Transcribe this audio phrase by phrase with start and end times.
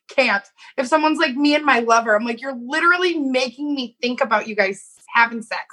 [0.08, 0.44] can't.
[0.78, 4.46] If someone's like me and my lover, I'm like you're literally making me think about
[4.46, 5.64] you guys having sex.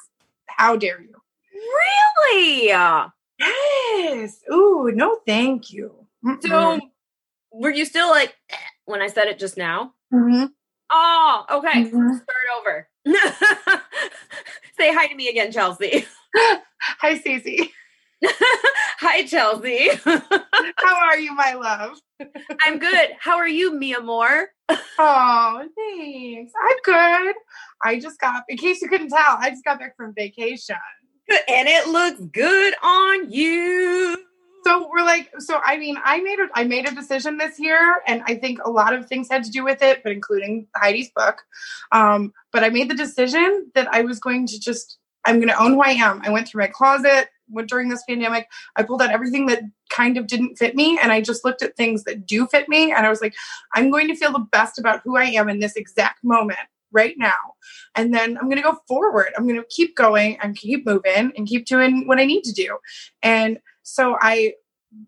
[0.48, 1.23] How dare you?
[1.64, 2.68] Really?
[2.68, 4.40] Yes.
[4.52, 6.08] Ooh, no, thank you.
[6.42, 6.80] So,
[7.52, 8.56] were you still like eh,
[8.86, 9.94] when I said it just now?
[10.14, 10.50] Mhm.
[10.92, 11.86] Oh, okay.
[11.86, 12.16] Mhm.
[12.16, 12.88] Start over.
[14.78, 16.06] Say hi to me again, Chelsea.
[17.00, 17.72] Hi, Stacey.
[18.26, 19.90] hi, Chelsea.
[20.06, 21.98] How are you, my love?
[22.66, 23.10] I'm good.
[23.20, 24.50] How are you, Mia Moore?
[24.98, 26.52] Oh, thanks.
[26.62, 27.36] I'm good.
[27.84, 30.76] I just got, in case you couldn't tell, I just got back from vacation.
[31.48, 34.18] And it looks good on you.
[34.66, 38.02] So we're like, so I mean, I made a, I made a decision this year,
[38.08, 41.12] and I think a lot of things had to do with it, but including Heidi's
[41.14, 41.42] book.
[41.92, 45.62] Um, but I made the decision that I was going to just, I'm going to
[45.62, 46.22] own who I am.
[46.24, 47.28] I went through my closet
[47.68, 48.48] during this pandemic.
[48.78, 51.76] I pulled out everything that kind of didn't fit me, and I just looked at
[51.76, 53.36] things that do fit me, and I was like,
[53.76, 56.60] I'm going to feel the best about who I am in this exact moment
[56.94, 57.56] right now.
[57.96, 59.34] And then I'm going to go forward.
[59.38, 62.54] I'm going to keep going and keep moving and keep doing what I need to
[62.54, 62.78] do.
[63.22, 64.54] And so I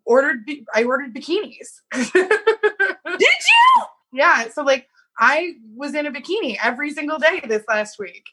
[0.06, 0.40] ordered
[0.74, 1.82] I ordered bikinis.
[1.94, 3.86] Did you?
[4.14, 4.88] yeah, so like
[5.18, 8.26] I was in a bikini every single day this last week.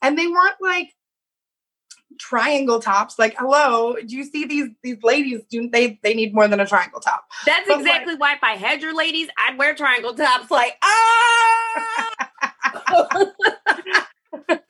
[0.00, 0.90] And they weren't like
[2.20, 6.46] triangle tops like hello do you see these these ladies do they they need more
[6.46, 9.74] than a triangle top That's But exactly why if I had your ladies, I'd wear
[9.74, 12.28] triangle tops like, ah!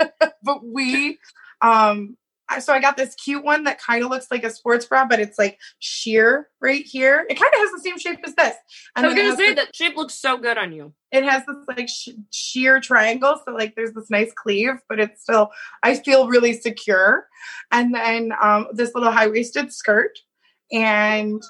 [0.43, 1.19] but we
[1.61, 2.17] um
[2.61, 5.19] so I got this cute one that kind of looks like a sports bra, but
[5.19, 7.25] it's like sheer right here.
[7.31, 8.55] It kind of has the same shape as this.
[8.95, 10.93] And I was gonna say this- that shape looks so good on you.
[11.13, 15.23] it has this like sh- sheer triangle so like there's this nice cleave but it's
[15.23, 15.51] still
[15.83, 17.27] i feel really secure
[17.71, 20.19] and then um this little high-waisted skirt
[20.73, 21.43] and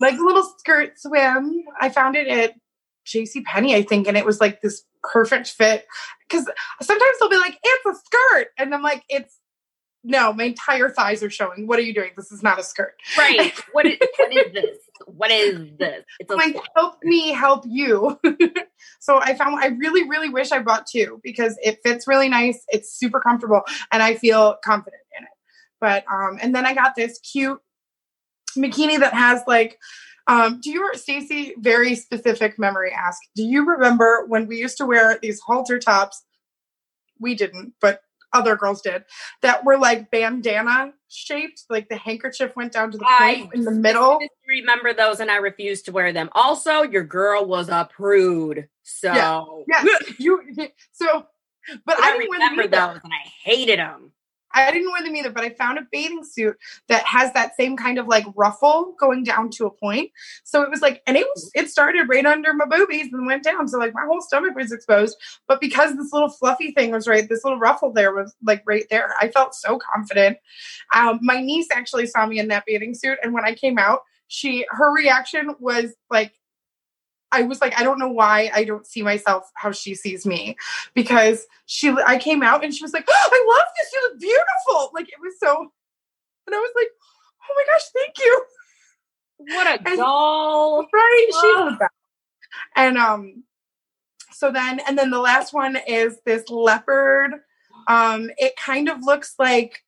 [0.00, 2.54] like a little skirt swim i found it at
[3.06, 5.86] jc Penney, i think and it was like this perfect fit
[6.28, 6.46] because
[6.82, 9.38] sometimes they'll be like it's a skirt and i'm like it's
[10.04, 12.94] no my entire thighs are showing what are you doing this is not a skirt
[13.16, 13.52] Right.
[13.72, 14.78] what, is, what is this?
[15.06, 16.04] What is this?
[16.20, 18.18] It's like help me help you
[19.00, 22.64] so i found i really really wish i bought two because it fits really nice
[22.68, 25.30] it's super comfortable and i feel confident in it
[25.80, 27.60] but um and then i got this cute
[28.56, 29.78] bikini that has like
[30.28, 34.86] um do you stacy very specific memory ask do you remember when we used to
[34.86, 36.24] wear these halter tops
[37.18, 38.02] we didn't but
[38.32, 39.04] other girls did
[39.42, 43.70] that were like bandana shaped like the handkerchief went down to the point in the
[43.70, 46.30] middle remember those and I refused to wear them.
[46.32, 48.68] Also, your girl was a prude.
[48.82, 49.12] So
[49.68, 49.84] Yeah.
[50.18, 50.42] you
[50.92, 51.26] so
[51.84, 54.12] but but I I remember those and I hated them.
[54.52, 56.56] I didn't wear them either, but I found a bathing suit
[56.88, 60.10] that has that same kind of like ruffle going down to a point.
[60.44, 63.44] So it was like, and it was it started right under my boobies and went
[63.44, 63.68] down.
[63.68, 65.16] So like my whole stomach was exposed.
[65.46, 68.84] But because this little fluffy thing was right, this little ruffle there was like right
[68.90, 69.14] there.
[69.20, 70.38] I felt so confident.
[70.94, 74.00] Um, my niece actually saw me in that bathing suit, and when I came out,
[74.28, 76.32] she her reaction was like
[77.32, 80.56] I was like, I don't know why I don't see myself how she sees me
[80.94, 83.92] because she, I came out and she was like, oh, I love this.
[83.92, 84.90] You look beautiful.
[84.94, 85.70] Like it was so,
[86.46, 86.88] and I was like,
[87.50, 88.44] oh my gosh, thank you.
[89.38, 90.86] What a And- doll.
[90.92, 91.26] Right.
[91.30, 91.92] The best.
[92.74, 93.44] And, um,
[94.38, 97.32] so then and then the last one is this leopard.
[97.88, 99.82] Um, it kind of looks like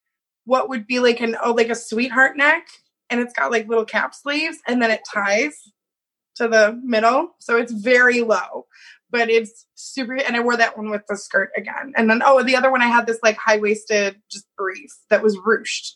[0.44, 2.66] what would be like an oh like a sweetheart neck,
[3.10, 5.70] and it's got like little cap sleeves, and then it ties
[6.40, 8.66] to the middle, so it's very low.
[9.10, 11.92] But it's super, and I wore that one with the skirt again.
[11.96, 15.22] And then, oh, the other one I had this like high waisted, just brief that
[15.22, 15.94] was ruched.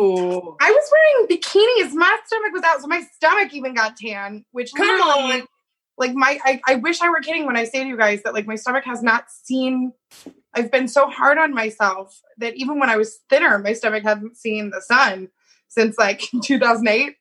[0.00, 0.56] Ooh.
[0.60, 1.92] I was wearing bikinis.
[1.92, 4.44] My stomach was out, so my stomach even got tan.
[4.50, 5.42] Which Come on.
[5.98, 8.34] like my, I, I wish I were kidding when I say to you guys that
[8.34, 9.92] like my stomach has not seen.
[10.52, 14.36] I've been so hard on myself that even when I was thinner, my stomach hasn't
[14.36, 15.28] seen the sun
[15.68, 17.14] since like 2008.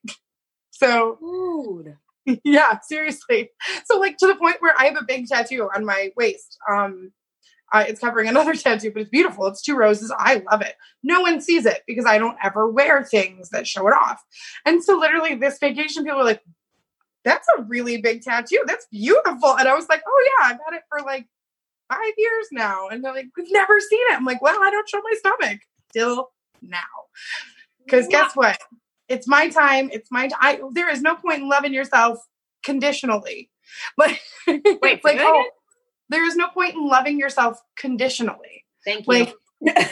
[0.80, 1.98] So Dude.
[2.44, 3.52] yeah, seriously.
[3.86, 6.58] So like to the point where I have a big tattoo on my waist.
[6.72, 7.12] Um,
[7.72, 9.48] uh, it's covering another tattoo, but it's beautiful.
[9.48, 10.14] It's two roses.
[10.18, 10.76] I love it.
[11.04, 14.24] No one sees it because I don't ever wear things that show it off.
[14.66, 16.42] And so literally this vacation, people were like,
[17.24, 18.64] that's a really big tattoo.
[18.66, 19.58] That's beautiful.
[19.58, 21.28] And I was like, oh yeah, I've had it for like
[21.92, 22.88] five years now.
[22.88, 24.16] And they're like, we've never seen it.
[24.16, 25.60] I'm like, well, I don't show my stomach
[25.94, 26.32] till
[26.62, 26.80] now.
[27.84, 28.58] Because guess what?
[29.10, 29.90] It's my time.
[29.92, 30.74] It's my time.
[30.74, 32.20] There is no point in loving yourself
[32.64, 33.50] conditionally.
[34.00, 35.46] Like, Wait, like, oh,
[36.10, 38.66] there is no point in loving yourself conditionally.
[38.84, 39.14] Thank you.
[39.14, 39.36] Like,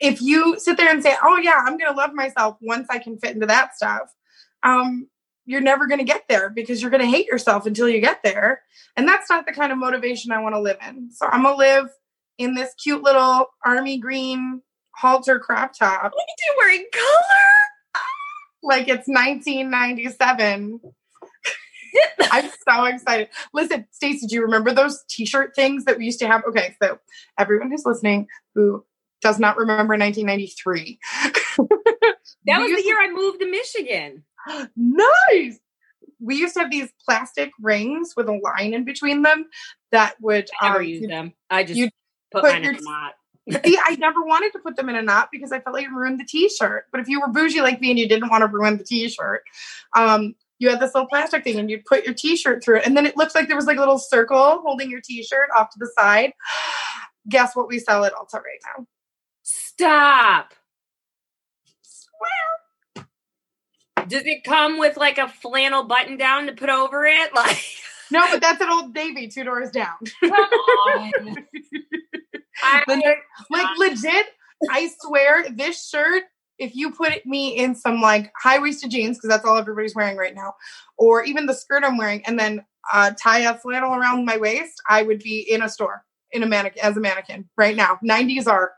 [0.00, 2.98] if you sit there and say, "Oh yeah, I'm going to love myself once I
[2.98, 4.12] can fit into that stuff,"
[4.64, 5.06] um,
[5.46, 8.22] you're never going to get there because you're going to hate yourself until you get
[8.24, 8.62] there,
[8.96, 11.10] and that's not the kind of motivation I want to live in.
[11.12, 11.88] So I'm gonna live
[12.38, 14.60] in this cute little army green
[14.96, 17.63] halter crop top Look at you wearing color.
[18.64, 20.80] Like it's 1997.
[22.32, 23.28] I'm so excited.
[23.52, 26.42] Listen, Stacey, do you remember those t-shirt things that we used to have?
[26.48, 26.98] Okay, so
[27.38, 28.84] everyone who's listening who
[29.20, 30.98] does not remember 1993.
[32.46, 34.24] That was the year I moved to Michigan.
[34.76, 35.58] nice.
[36.20, 39.46] We used to have these plastic rings with a line in between them
[39.92, 41.32] that would I never um, used them.
[41.50, 41.80] I just
[42.32, 43.14] put, put mine your in a knot.
[43.50, 45.92] See, I never wanted to put them in a knot because I felt like it
[45.92, 46.86] ruined the t-shirt.
[46.90, 49.42] But if you were bougie like me and you didn't want to ruin the t-shirt,
[49.94, 52.86] um, you had this little plastic thing and you'd put your t-shirt through it.
[52.86, 55.68] And then it looked like there was like a little circle holding your t-shirt off
[55.70, 56.32] to the side.
[57.28, 58.86] Guess what we sell at Ulta right now?
[59.42, 60.54] Stop.
[64.06, 67.30] Does it come with like a flannel button down to put over it?
[67.34, 67.62] Like,
[68.10, 69.96] No, but that's an Old Navy, two doors down.
[70.20, 71.36] come on.
[72.62, 73.14] I- The
[73.50, 74.26] like legit,
[74.70, 76.24] I swear this shirt,
[76.58, 80.16] if you put me in some like high waisted jeans, because that's all everybody's wearing
[80.16, 80.54] right now,
[80.98, 84.74] or even the skirt I'm wearing, and then uh, tie a flannel around my waist,
[84.88, 87.98] I would be in a store in a mannequin as a mannequin right now.
[88.04, 88.72] 90s are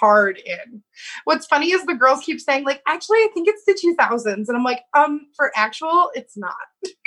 [0.00, 0.82] hard in.
[1.24, 4.56] What's funny is the girls keep saying like, actually, I think it's the 2000s, and
[4.56, 6.54] I'm like, um, for actual, it's not.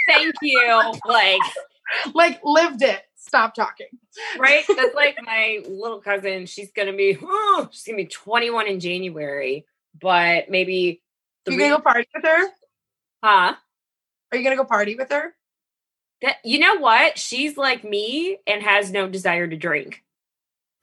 [0.08, 0.92] Thank you.
[1.06, 1.42] Like,
[2.14, 3.02] Like lived it.
[3.28, 3.88] Stop talking.
[4.38, 4.64] right?
[4.76, 6.46] That's like my little cousin.
[6.46, 9.66] She's gonna be oh, she's gonna be 21 in January,
[10.00, 11.02] but maybe
[11.48, 12.48] You three, gonna go party with her?
[13.24, 13.56] huh?
[14.32, 15.34] Are you gonna go party with her?
[16.22, 17.18] That you know what?
[17.18, 20.04] She's like me and has no desire to drink.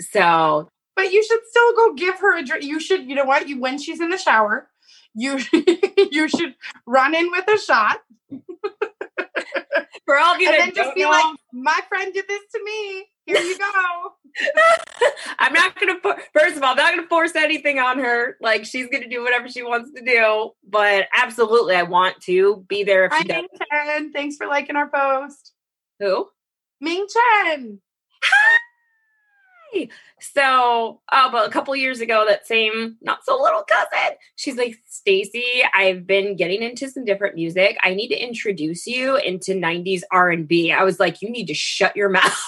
[0.01, 2.65] So But you should still go give her a drink.
[2.65, 3.49] You should, you know what?
[3.49, 4.69] You when she's in the shower,
[5.15, 5.39] you
[6.11, 6.55] you should
[6.87, 8.01] run in with a shot
[10.07, 12.43] for all of you and that then just be know, like, "My friend did this
[12.55, 13.07] to me.
[13.27, 14.13] Here you go."
[15.39, 16.01] I'm not gonna.
[16.01, 18.37] for- First of all, I'm not gonna force anything on her.
[18.41, 20.51] Like she's gonna do whatever she wants to do.
[20.69, 23.37] But absolutely, I want to be there if Hi, she does.
[23.37, 24.13] Ming Chen.
[24.13, 25.53] Thanks for liking our post.
[26.01, 26.29] Who?
[26.81, 27.81] Ming Chen.
[30.21, 34.77] So, oh, but a couple years ago, that same not so little cousin, she's like,
[34.89, 37.77] Stacy, I've been getting into some different music.
[37.83, 40.73] I need to introduce you into 90s R&B.
[40.73, 42.43] I was like, you need to shut your mouth.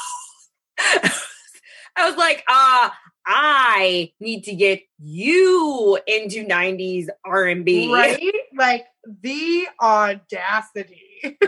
[1.97, 2.91] I was like, uh,
[3.27, 7.93] I need to get you into 90s R&B.
[7.93, 8.21] Right?
[8.57, 8.87] Like
[9.23, 11.01] the audacity.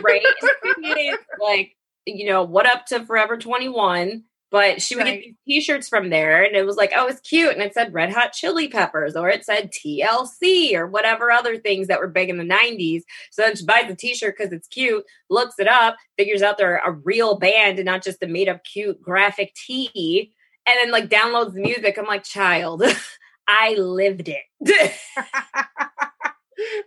[0.02, 0.24] right?
[1.40, 4.24] Like, you know, what up to Forever 21?
[4.56, 5.22] But she would Right.
[5.22, 7.52] get these t-shirts from there and it was like, oh, it's cute.
[7.52, 11.88] And it said Red Hot Chili Peppers or it said TLC or whatever other things
[11.88, 13.02] that were big in the 90s.
[13.30, 16.78] So then she buys the t-shirt because it's cute, looks it up, figures out they're
[16.78, 20.32] a real band and not just a made up cute graphic tee,
[20.66, 21.98] and then like downloads the music.
[21.98, 22.82] I'm like, child,
[23.48, 24.42] I lived it.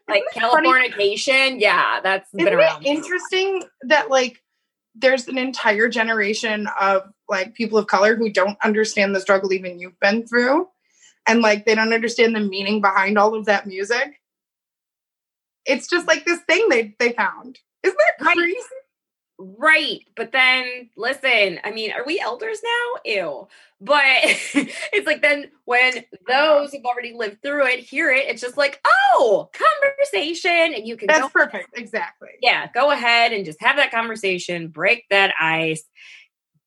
[0.07, 0.69] like Isn't funny?
[0.69, 2.83] Californication, yeah, that's been Isn't around.
[2.83, 4.41] it interesting that like
[4.95, 9.79] there's an entire generation of like people of color who don't understand the struggle even
[9.79, 10.67] you've been through.
[11.27, 14.19] And like they don't understand the meaning behind all of that music.
[15.65, 17.59] It's just like this thing they they found.
[17.83, 18.57] Isn't that crazy
[19.39, 20.05] Right.
[20.17, 23.01] But then listen, I mean, are we elders now?
[23.05, 23.47] Ew.
[23.81, 24.03] But
[24.93, 28.81] it's like then when those who've already lived through it hear it, it's just like,
[28.85, 30.73] oh, conversation.
[30.75, 31.69] And you can That's go, perfect.
[31.77, 32.29] Exactly.
[32.41, 35.83] yeah, go ahead and just have that conversation, break that ice,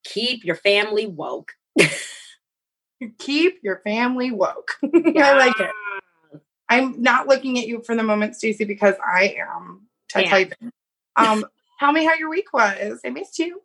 [0.05, 1.52] keep your family woke.
[3.19, 4.73] Keep your family woke.
[4.85, 5.71] I like it.
[6.69, 10.31] I'm not looking at you for the moment, Stacey, because I am Yeah.
[10.31, 10.73] typing.
[11.17, 11.45] Um,
[11.83, 13.01] tell me how your week was.
[13.05, 13.61] I missed you.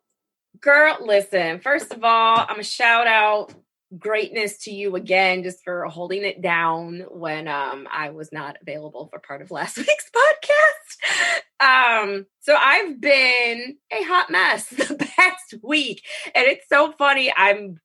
[0.60, 3.54] Girl, listen, first of all, I'm a shout out
[3.96, 9.08] greatness to you again just for holding it down when um I was not available
[9.10, 12.04] for part of last week's podcast.
[12.04, 17.32] Um so I've been a hot mess the past week and it's so funny.
[17.34, 17.80] I'm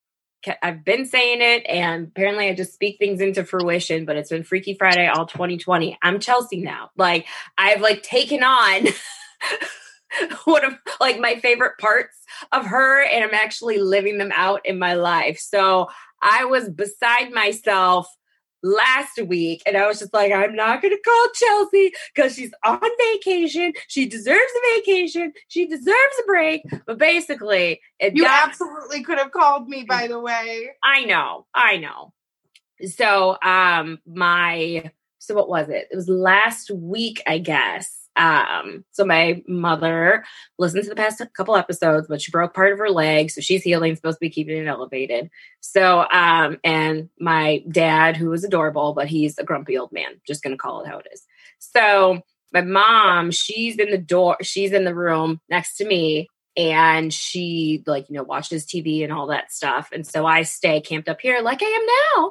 [0.62, 4.44] I've been saying it and apparently I just speak things into fruition, but it's been
[4.44, 5.98] Freaky Friday all 2020.
[6.02, 6.90] I'm Chelsea now.
[6.98, 8.88] Like I've like taken on
[10.46, 12.18] one of like my favorite parts
[12.52, 15.40] of her and I'm actually living them out in my life.
[15.40, 15.90] So
[16.22, 18.08] I was beside myself
[18.64, 22.54] last week and I was just like, I'm not going to call Chelsea because she's
[22.66, 22.80] on
[23.14, 23.74] vacation.
[23.88, 25.34] She deserves a vacation.
[25.50, 26.64] She deserves a break.
[26.86, 30.70] But basically, it You got absolutely could have called me, by the way.
[30.82, 32.14] I know, I know.
[32.88, 35.88] So, um, my so what was it?
[35.90, 38.03] It was last week, I guess.
[38.16, 40.24] Um, so my mother
[40.60, 43.64] listened to the past couple episodes, but she broke part of her leg, so she's
[43.64, 45.30] healing, supposed to be keeping it elevated.
[45.62, 50.44] So, um, and my dad, who is adorable, but he's a grumpy old man, just
[50.44, 51.24] gonna call it how it is.
[51.60, 57.12] So my mom, she's in the door, she's in the room next to me, and
[57.12, 61.10] she like you know watches tv and all that stuff and so i stay camped
[61.10, 62.28] up here like i am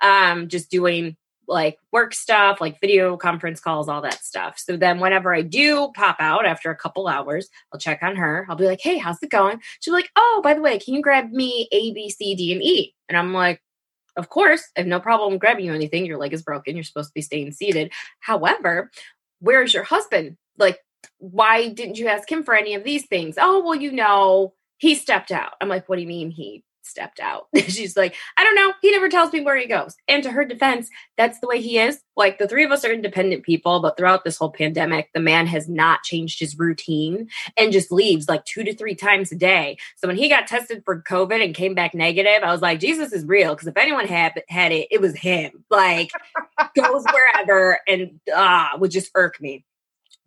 [0.00, 1.16] now um just doing
[1.48, 4.58] like work stuff like video conference calls all that stuff.
[4.58, 8.46] So then whenever i do pop out after a couple hours i'll check on her.
[8.48, 9.60] I'll be like hey how's it going?
[9.80, 12.52] She'll be like oh by the way can you grab me a b c d
[12.52, 12.94] and e?
[13.08, 13.62] And i'm like
[14.16, 16.06] of course i have no problem grabbing you anything.
[16.06, 16.76] Your leg is broken.
[16.76, 17.92] You're supposed to be staying seated.
[18.20, 18.90] However
[19.40, 20.36] where's your husband?
[20.58, 20.80] Like
[21.18, 23.36] why didn't you ask him for any of these things?
[23.38, 25.52] Oh, well, you know, he stepped out.
[25.60, 27.48] I'm like, what do you mean he stepped out?
[27.68, 28.72] She's like, I don't know.
[28.80, 29.96] He never tells me where he goes.
[30.08, 32.00] And to her defense, that's the way he is.
[32.16, 35.46] Like the three of us are independent people, but throughout this whole pandemic, the man
[35.46, 39.76] has not changed his routine and just leaves like two to three times a day.
[39.96, 43.12] So when he got tested for COVID and came back negative, I was like, Jesus
[43.12, 43.54] is real.
[43.54, 45.64] Because if anyone had had it, it was him.
[45.70, 46.10] Like
[46.74, 49.64] goes wherever and ah would just irk me.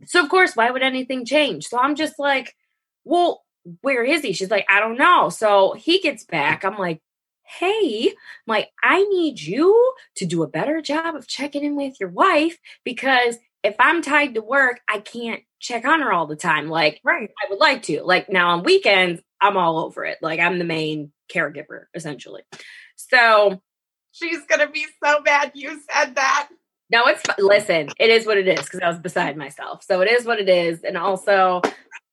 [0.05, 1.65] So of course, why would anything change?
[1.67, 2.55] So I'm just like,
[3.03, 3.43] well,
[3.81, 4.33] where is he?
[4.33, 5.29] She's like, I don't know.
[5.29, 6.63] So he gets back.
[6.63, 7.01] I'm like,
[7.43, 8.15] hey, I'm
[8.47, 12.57] like, I need you to do a better job of checking in with your wife
[12.83, 16.69] because if I'm tied to work, I can't check on her all the time.
[16.69, 17.29] Like Right.
[17.29, 18.03] I would like to.
[18.03, 20.19] Like now on weekends, I'm all over it.
[20.21, 22.43] Like I'm the main caregiver essentially.
[22.95, 23.61] So
[24.11, 26.49] She's going to be so mad you said that.
[26.91, 27.89] No, it's listen.
[27.99, 29.83] It is what it is because I was beside myself.
[29.83, 31.61] So it is what it is, and also,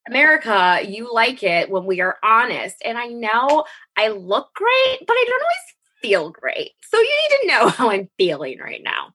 [0.09, 2.77] America, you like it when we are honest.
[2.85, 3.65] And I know
[3.97, 6.73] I look great, but I don't always feel great.
[6.83, 9.13] So you need to know how I'm feeling right now.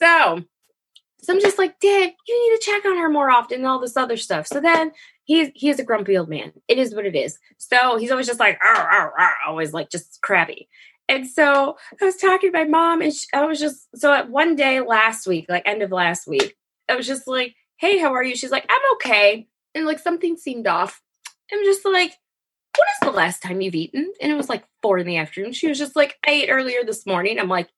[0.00, 0.44] So,
[1.22, 3.80] so I'm just like, Dad, you need to check on her more often and all
[3.80, 4.46] this other stuff.
[4.46, 4.92] So then
[5.24, 6.52] he's he is a grumpy old man.
[6.66, 7.38] It is what it is.
[7.58, 10.68] So he's always just like, "Arr, arr, arr," always like just crabby.
[11.08, 14.30] And so I was talking to my mom, and she, I was just so at
[14.30, 16.56] one day last week, like end of last week,
[16.88, 20.36] I was just like, "Hey, how are you?" She's like, "I'm okay," and like something
[20.36, 21.02] seemed off.
[21.52, 22.12] I'm just like,
[22.76, 25.52] "What is the last time you've eaten?" And it was like four in the afternoon.
[25.52, 27.68] She was just like, "I ate earlier this morning." I'm like,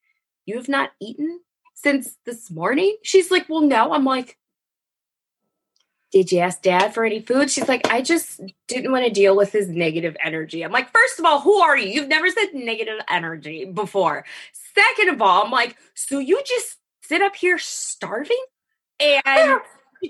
[0.47, 1.41] "You have not eaten
[1.75, 4.39] since this morning?" She's like, "Well, no." I'm like,
[6.13, 7.51] did you ask dad for any food?
[7.51, 10.63] She's like, I just didn't want to deal with his negative energy.
[10.63, 11.89] I'm like, first of all, who are you?
[11.89, 14.27] You've never said negative energy before.
[14.75, 18.45] Second of all, I'm like, so you just sit up here starving?
[19.01, 19.61] And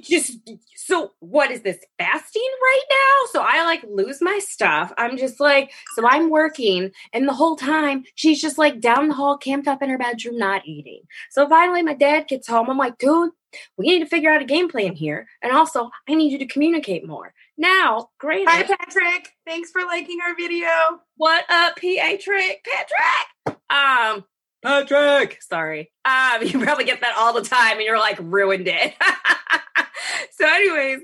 [0.01, 0.39] just
[0.77, 3.29] so what is this fasting right now?
[3.33, 4.93] So I like lose my stuff.
[4.99, 9.15] I'm just like, so I'm working, and the whole time she's just like down the
[9.15, 11.03] hall, camped up in her bedroom, not eating.
[11.31, 12.71] So finally, my dad gets home.
[12.71, 13.31] I'm like, dude,
[13.77, 15.27] we need to figure out a game plan here.
[15.43, 17.35] And also, I need you to communicate more.
[17.59, 18.49] Now, great.
[18.49, 19.29] Hi, Patrick.
[19.47, 20.69] Thanks for liking our video.
[21.17, 22.65] What up, Patrick?
[22.65, 23.59] Patrick.
[23.71, 24.25] Um,
[24.63, 25.43] Patrick.
[25.43, 25.91] Sorry.
[26.05, 28.95] Um, you probably get that all the time, and you're like ruined it.
[30.33, 31.01] so, anyways,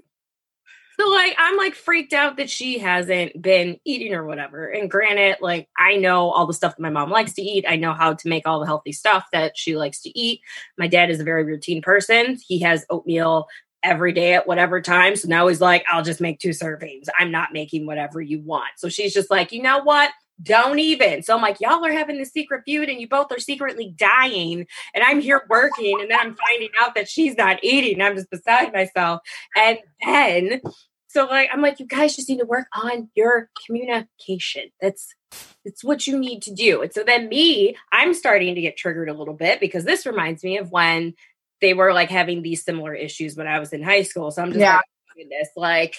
[0.98, 4.66] so like I'm like freaked out that she hasn't been eating or whatever.
[4.66, 7.64] And granted, like I know all the stuff that my mom likes to eat.
[7.68, 10.40] I know how to make all the healthy stuff that she likes to eat.
[10.76, 12.38] My dad is a very routine person.
[12.46, 13.46] He has oatmeal
[13.84, 15.14] every day at whatever time.
[15.14, 17.06] So now he's like, I'll just make two servings.
[17.16, 18.70] I'm not making whatever you want.
[18.76, 20.10] So she's just like, you know what?
[20.42, 21.22] Don't even.
[21.22, 24.66] So I'm like, y'all are having this secret feud and you both are secretly dying.
[24.94, 26.00] And I'm here working.
[26.00, 28.00] And then I'm finding out that she's not eating.
[28.00, 29.20] I'm just beside myself.
[29.56, 30.60] And then,
[31.08, 34.64] so like, I'm like, you guys just need to work on your communication.
[34.80, 35.14] That's
[35.64, 36.82] it's what you need to do.
[36.82, 40.42] And so then me, I'm starting to get triggered a little bit because this reminds
[40.44, 41.14] me of when
[41.60, 44.30] they were like having these similar issues when I was in high school.
[44.30, 44.76] So I'm just Yeah.
[44.76, 45.96] like, oh goodness, like,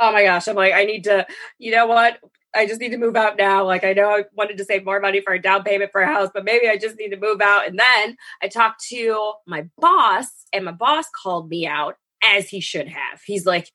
[0.00, 1.26] oh my gosh, I'm like, I need to,
[1.58, 2.18] you know what?
[2.56, 3.64] I just need to move out now.
[3.64, 6.06] Like, I know I wanted to save more money for a down payment for a
[6.06, 7.66] house, but maybe I just need to move out.
[7.68, 12.60] And then I talked to my boss, and my boss called me out as he
[12.60, 13.20] should have.
[13.24, 13.70] He's like,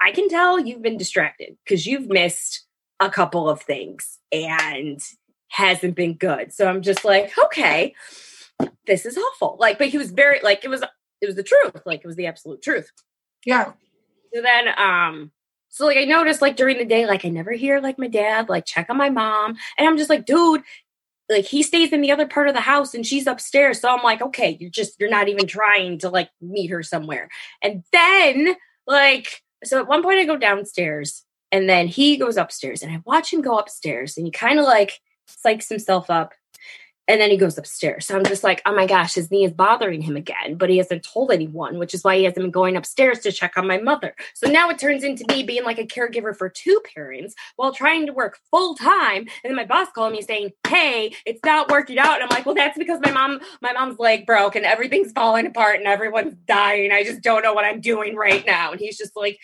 [0.00, 2.66] I can tell you've been distracted because you've missed
[3.00, 5.00] a couple of things and
[5.48, 6.52] hasn't been good.
[6.52, 7.94] So I'm just like, okay,
[8.86, 9.56] this is awful.
[9.58, 10.82] Like, but he was very like it was
[11.20, 11.82] it was the truth.
[11.84, 12.90] Like it was the absolute truth.
[13.44, 13.72] Yeah.
[14.34, 15.30] So then um
[15.76, 18.48] so like I noticed like during the day, like I never hear like my dad
[18.48, 19.58] like check on my mom.
[19.76, 20.62] And I'm just like, dude,
[21.28, 23.82] like he stays in the other part of the house and she's upstairs.
[23.82, 27.28] So I'm like, okay, you're just you're not even trying to like meet her somewhere.
[27.60, 28.56] And then
[28.86, 33.02] like so at one point I go downstairs and then he goes upstairs and I
[33.04, 36.32] watch him go upstairs and he kind of like psychs himself up
[37.08, 38.06] and then he goes upstairs.
[38.06, 40.78] So I'm just like, oh my gosh, his knee is bothering him again, but he
[40.78, 43.78] hasn't told anyone, which is why he hasn't been going upstairs to check on my
[43.78, 44.14] mother.
[44.34, 48.06] So now it turns into me being like a caregiver for two parents while trying
[48.06, 49.18] to work full time.
[49.18, 52.14] And then my boss called me saying, hey, it's not working out.
[52.14, 55.46] And I'm like, well, that's because my mom, my mom's leg broke and everything's falling
[55.46, 56.90] apart and everyone's dying.
[56.90, 58.72] I just don't know what I'm doing right now.
[58.72, 59.38] And he's just like,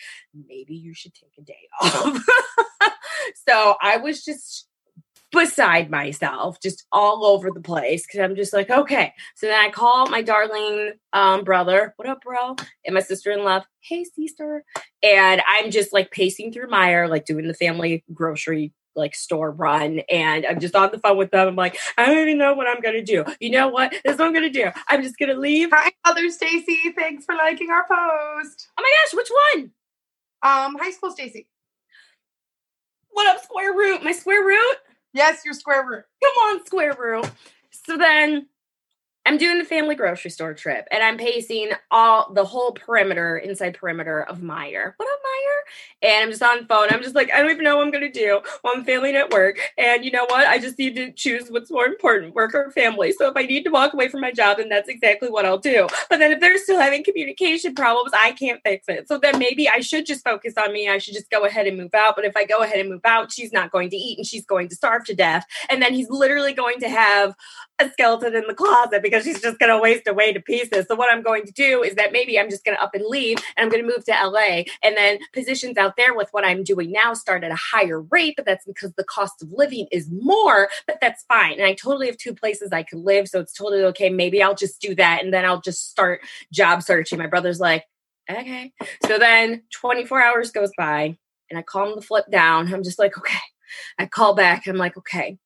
[0.47, 2.25] maybe you should take a day off.
[3.47, 4.67] so I was just
[5.33, 9.11] beside myself, just all over the place because I'm just like, okay.
[9.35, 12.55] So then I call my darling um, brother, what up, bro?
[12.85, 14.63] And my sister in law, hey, sister.
[15.01, 20.01] And I'm just like pacing through Meijer, like doing the family grocery like store run
[20.07, 21.47] and I'm just on the phone with them.
[21.47, 23.25] I'm like, I don't even know what I'm gonna do.
[23.39, 23.91] You know what?
[23.91, 24.69] This is what I'm gonna do.
[24.87, 25.69] I'm just gonna leave.
[25.73, 26.77] Hi, Mother Stacy.
[26.95, 28.69] Thanks for liking our post.
[28.77, 29.71] Oh my gosh, which one?
[30.43, 31.47] Um, high school Stacy.
[33.09, 34.03] What up, square root?
[34.03, 34.77] My square root?
[35.13, 36.05] Yes, your square root.
[36.23, 37.29] come on, square root.
[37.71, 38.47] So then
[39.25, 43.77] I'm doing the family grocery store trip and I'm pacing all the whole perimeter, inside
[43.77, 44.93] perimeter of Meijer.
[44.97, 46.09] What up, Meijer?
[46.09, 46.89] And I'm just on phone.
[46.91, 49.31] I'm just like, I don't even know what I'm gonna do while I'm failing at
[49.31, 49.59] work.
[49.77, 50.45] And you know what?
[50.47, 53.13] I just need to choose what's more important, work or family.
[53.13, 55.57] So if I need to walk away from my job, then that's exactly what I'll
[55.57, 55.87] do.
[56.09, 59.07] But then if they're still having communication problems, I can't fix it.
[59.07, 60.89] So then maybe I should just focus on me.
[60.89, 62.17] I should just go ahead and move out.
[62.17, 64.45] But if I go ahead and move out, she's not going to eat and she's
[64.45, 65.45] going to starve to death.
[65.69, 67.35] And then he's literally going to have
[67.79, 70.85] a skeleton in the closet because she's just going to waste away to pieces.
[70.87, 73.05] So what I'm going to do is that maybe I'm just going to up and
[73.05, 76.45] leave and I'm going to move to LA and then positions out there with what
[76.45, 79.87] I'm doing now start at a higher rate, but that's because the cost of living
[79.91, 81.53] is more, but that's fine.
[81.53, 84.09] And I totally have two places I could live, so it's totally okay.
[84.09, 87.17] Maybe I'll just do that and then I'll just start job searching.
[87.17, 87.85] My brother's like,
[88.29, 88.71] "Okay."
[89.07, 91.17] So then 24 hours goes by
[91.49, 92.71] and I calm the flip down.
[92.73, 93.39] I'm just like, "Okay."
[93.97, 94.67] I call back.
[94.67, 95.39] I'm like, "Okay."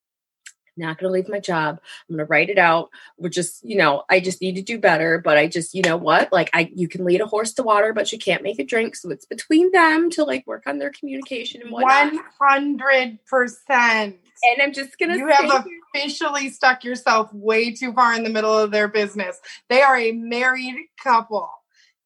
[0.77, 1.79] Not going to leave my job.
[2.09, 2.89] I'm going to write it out.
[3.17, 5.19] We're just, you know, I just need to do better.
[5.19, 6.31] But I just, you know what?
[6.31, 8.95] Like, I, you can lead a horse to water, but you can't make it drink.
[8.95, 12.13] So it's between them to like work on their communication and whatnot.
[12.13, 14.17] One hundred percent.
[14.43, 15.17] And I'm just going to.
[15.17, 19.39] You have officially stuck yourself way too far in the middle of their business.
[19.69, 21.49] They are a married couple.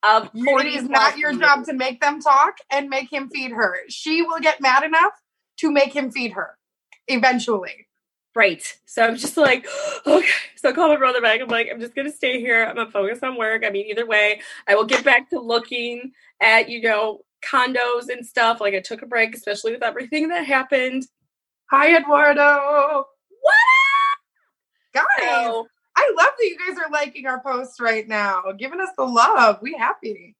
[0.03, 3.75] Of It is not your job to make them talk and make him feed her.
[3.87, 5.13] She will get mad enough
[5.57, 6.57] to make him feed her
[7.07, 7.85] eventually.
[8.35, 8.63] Right.
[8.85, 9.67] So I'm just like,
[10.07, 10.27] okay.
[10.55, 11.41] So I call my brother back.
[11.41, 12.63] I'm like, I'm just gonna stay here.
[12.65, 13.63] I'm gonna focus on work.
[13.65, 18.25] I mean, either way, I will get back to looking at, you know, condos and
[18.25, 18.61] stuff.
[18.61, 21.03] Like I took a break, especially with everything that happened.
[21.71, 23.05] Hi, Eduardo.
[23.41, 23.55] What?
[24.93, 28.89] Guys, So, I love that you guys are liking our posts right now, giving us
[28.97, 29.59] the love.
[29.61, 30.35] We happy.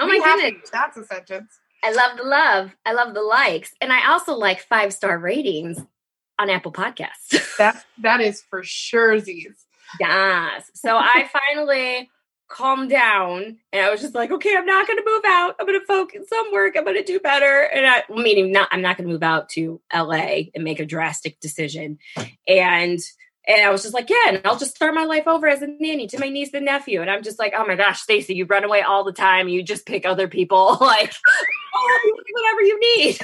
[0.00, 0.42] oh my We happy.
[0.52, 0.70] goodness.
[0.70, 1.58] That's a sentence.
[1.82, 2.74] I love the love.
[2.86, 3.72] I love the likes.
[3.80, 5.78] And I also like five star ratings
[6.38, 7.40] on Apple Podcasts.
[7.58, 9.64] That that is for sure, Z's.
[10.00, 10.70] Yes.
[10.74, 12.10] So I finally
[12.48, 15.56] calmed down and I was just like, okay, I'm not going to move out.
[15.58, 16.76] I'm going to focus on work.
[16.76, 17.62] I'm going to do better.
[17.62, 20.86] And I, meaning not, I'm not going to move out to LA and make a
[20.86, 21.98] drastic decision.
[22.46, 23.00] And,
[23.46, 25.66] and I was just like, yeah, and I'll just start my life over as a
[25.66, 27.00] nanny to my niece and nephew.
[27.00, 29.48] And I'm just like, oh my gosh, Stacey, you run away all the time.
[29.48, 30.76] You just pick other people.
[30.80, 31.14] like,
[31.74, 33.18] oh, whatever you need.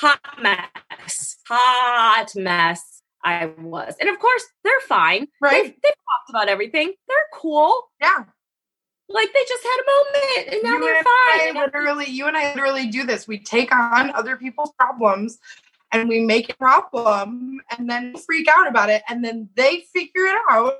[0.00, 1.36] Hot mess.
[1.48, 3.02] Hot mess.
[3.22, 3.94] I was.
[4.00, 5.28] And of course, they're fine.
[5.40, 5.64] Right?
[5.64, 6.92] They've, they've talked about everything.
[7.08, 7.74] They're cool.
[8.00, 8.24] Yeah.
[9.08, 11.56] Like they just had a moment and now you they're fine.
[11.56, 13.28] I literally, you and I literally do this.
[13.28, 15.38] We take on other people's problems
[15.92, 19.02] and we make a problem and then freak out about it.
[19.08, 20.74] And then they figure it out.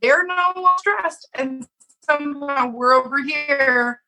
[0.00, 1.28] They're no longer stressed.
[1.34, 1.66] And
[2.04, 4.00] somehow we're over here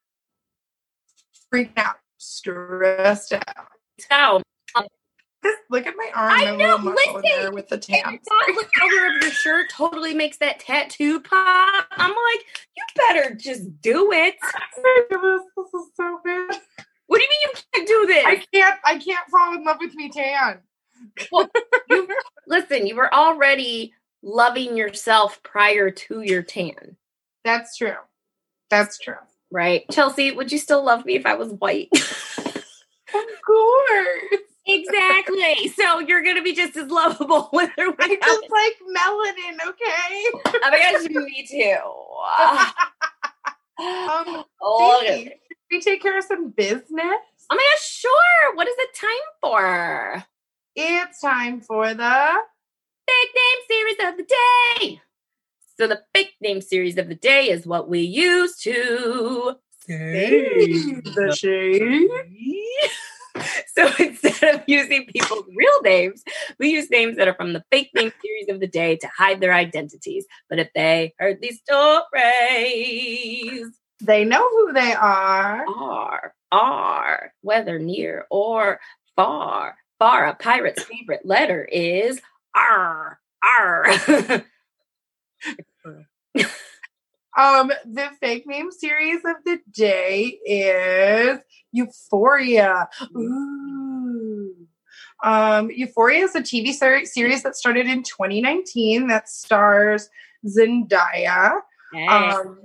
[1.52, 3.68] freaking out, stressed out.
[3.98, 4.42] So
[4.74, 4.86] um,
[5.44, 6.32] Just look at my arm.
[6.32, 7.54] I know, listen.
[7.54, 8.18] with the tan.
[8.24, 11.86] the color of your shirt totally makes that tattoo pop.
[11.92, 12.44] I'm like,
[12.76, 14.36] you better just do it.
[15.16, 16.60] Oh this is so bad.
[17.06, 18.24] What do you mean you can't do this?
[18.26, 18.80] I can't.
[18.84, 20.60] I can't fall in love with me tan.
[21.90, 22.08] you,
[22.46, 26.96] listen, you were already loving yourself prior to your tan,
[27.44, 27.96] That's true.
[28.70, 29.16] That's true.
[29.50, 29.84] right?
[29.90, 31.90] Chelsea, would you still love me if I was white?
[33.14, 34.40] Of course.
[34.66, 35.68] exactly.
[35.68, 40.24] So you're gonna be just as lovable with or I just like melanin, okay?
[40.46, 41.76] Oh my gosh, me too.
[43.84, 46.84] um, oh, Stacey, should we take care of some business?
[46.98, 48.54] oh my gosh, sure.
[48.54, 49.08] What is it time
[49.40, 50.24] for?
[50.76, 52.34] It's time for the
[53.06, 55.00] Big name series of the day.
[55.78, 62.08] So the big name series of the day is what we use to the shade.
[63.74, 66.22] So instead of using people's real names,
[66.60, 69.40] we use names that are from the fake name series of the day to hide
[69.40, 70.24] their identities.
[70.48, 72.06] But if they heard these stories,
[74.00, 75.64] They know who they are.
[75.66, 78.78] are, are, whether near or
[79.16, 82.20] far, far, a pirate's favorite letter is
[82.54, 83.86] R, R.
[85.84, 86.02] Uh,
[87.36, 91.40] Um, the fake name series of the day is
[91.72, 92.88] Euphoria.
[93.16, 94.54] Ooh.
[95.22, 100.08] Um, Euphoria is a TV ser- series that started in 2019 that stars
[100.46, 101.60] Zendaya.
[102.08, 102.58] Um,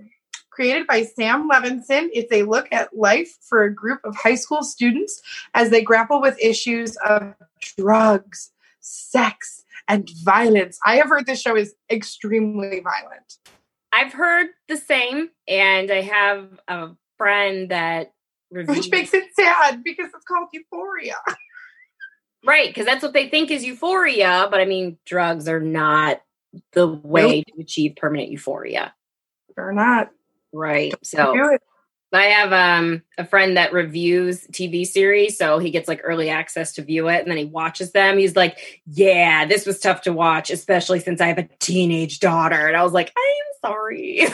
[0.50, 4.64] created by Sam Levinson, it's a look at life for a group of high school
[4.64, 5.22] students
[5.54, 7.34] as they grapple with issues of
[7.78, 8.52] drugs,
[8.82, 10.78] sex, and violence.
[10.86, 13.38] I have heard this show is extremely violent.
[13.92, 18.14] I've heard the same, and I have a friend that
[18.52, 21.16] reviews which makes it sad because it's called Euphoria.
[22.46, 24.48] right because that's what they think is euphoria.
[24.50, 26.22] But I mean, drugs are not
[26.74, 28.94] the way to achieve permanent euphoria,
[29.56, 30.10] They're not.
[30.52, 30.94] right?
[31.04, 31.62] So Do it.
[32.12, 36.74] I have um a friend that reviews TV series, so he gets like early access
[36.74, 38.18] to view it, and then he watches them.
[38.18, 42.66] He's like, "Yeah, this was tough to watch, especially since I have a teenage daughter."
[42.68, 44.28] And I was like, "I'm sorry."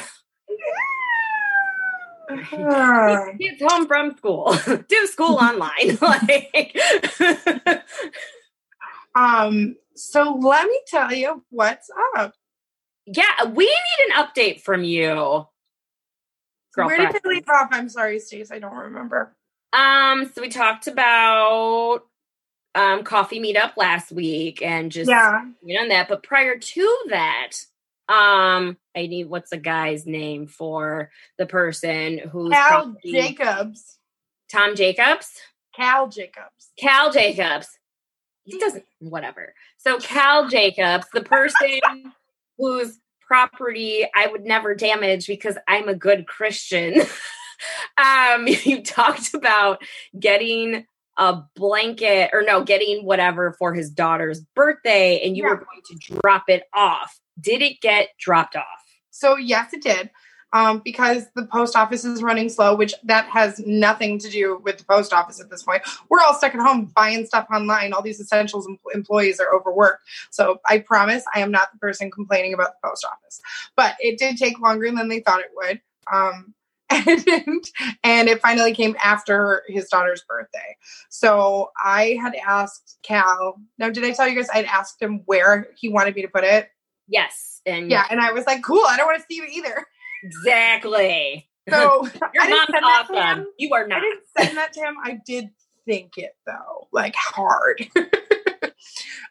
[2.27, 4.55] Kids home from school,
[4.89, 5.97] do school online.
[6.01, 6.75] like,
[9.13, 12.33] um, so let me tell you what's up.
[13.05, 15.05] yeah, we need an update from you,
[16.75, 17.19] Where did girlfriend.
[17.23, 17.69] we leave off?
[17.71, 18.51] I'm sorry, Stace.
[18.51, 19.35] I don't remember.
[19.73, 22.01] Um, so we talked about
[22.73, 25.45] um coffee meetup last week and just Yeah.
[25.63, 26.07] you know that.
[26.09, 27.51] But prior to that,
[28.07, 33.97] um, I need what's the guy's name for the person who's Cal property- Jacobs.
[34.51, 35.31] Tom Jacobs,
[35.75, 36.71] Cal Jacobs.
[36.79, 37.67] Cal Jacobs.
[38.43, 39.53] He doesn't whatever.
[39.77, 41.79] So Cal Jacobs, the person
[42.57, 47.01] whose property I would never damage because I'm a good Christian.
[47.97, 49.81] um, you talked about
[50.17, 50.85] getting
[51.17, 56.19] a blanket or no, getting whatever for his daughter's birthday, and you were going to
[56.21, 57.19] drop it off.
[57.39, 58.63] Did it get dropped off?
[59.11, 60.09] So yes, it did.
[60.53, 64.77] Um, because the post office is running slow, which that has nothing to do with
[64.77, 65.81] the post office at this point.
[66.07, 67.91] We're all stuck at home buying stuff online.
[67.91, 70.07] All these essentials em- employees are overworked.
[70.29, 73.41] So I promise I am not the person complaining about the post office.
[73.75, 75.81] But it did take longer than they thought it would.
[76.13, 76.53] Um,
[76.89, 77.65] and,
[78.03, 80.77] and it finally came after his daughter's birthday.
[81.09, 83.55] So I had asked Cal.
[83.79, 86.43] Now, did I tell you guys I'd asked him where he wanted me to put
[86.43, 86.69] it?
[87.07, 89.85] Yes, and Yeah, and I was like, "Cool, I don't want to see you either."
[90.23, 91.49] exactly.
[91.67, 93.47] So Your mom's awesome.
[93.57, 93.97] You are not.
[93.97, 94.97] I didn't send that to him.
[95.03, 95.49] I did
[95.85, 97.87] think it though, like hard.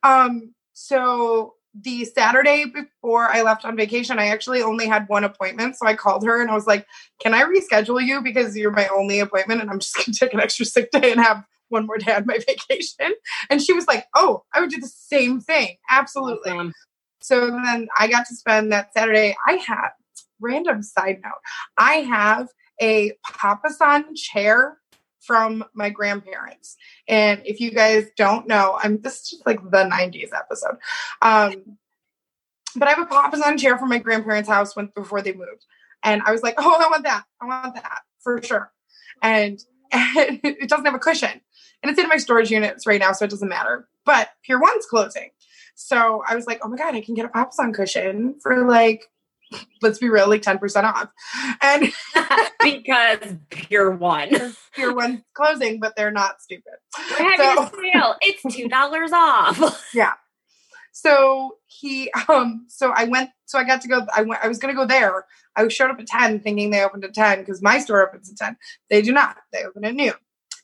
[0.03, 5.77] um, so the Saturday before I left on vacation, I actually only had one appointment.
[5.77, 6.87] So I called her and I was like,
[7.21, 10.41] Can I reschedule you because you're my only appointment and I'm just gonna take an
[10.41, 13.15] extra sick day and have one more day on my vacation?
[13.51, 15.77] And she was like, Oh, I would do the same thing.
[15.91, 16.53] Absolutely.
[16.53, 16.73] Awesome.
[17.21, 19.35] So then I got to spend that Saturday.
[19.47, 19.89] I had
[20.41, 21.33] random side note.
[21.79, 22.49] I have
[22.81, 24.79] a papasan chair
[25.27, 26.77] from my grandparents.
[27.09, 30.77] And if you guys don't know, I'm this is just like the 90s episode.
[31.23, 31.79] Um
[32.77, 35.65] but I have a papasan chair from my grandparents' house when before they moved.
[36.03, 37.25] And I was like, oh, I want that.
[37.41, 38.73] I want that for sure.
[39.23, 41.41] And, and it doesn't have a cushion.
[41.83, 43.89] And it's in my storage units right now, so it doesn't matter.
[44.05, 45.31] But Pier One's closing.
[45.75, 49.11] So I was like, oh my God, I can get a Song cushion for like,
[49.83, 51.09] let's be real, like 10% off.
[51.63, 51.93] And
[52.63, 53.19] because
[53.51, 54.55] Pier One.
[54.75, 56.75] Pier One's closing, but they're not stupid.
[57.19, 58.15] We're having So- a sale.
[58.21, 59.85] It's two dollars off.
[59.95, 60.13] Yeah.
[60.97, 64.59] So he, um, so I went, so I got to go, I went, I was
[64.59, 65.25] going to go there.
[65.57, 68.37] I showed up at 10 thinking they opened at 10 because my store opens at
[68.37, 68.57] 10.
[68.91, 69.37] They do not.
[69.53, 70.13] They open at noon.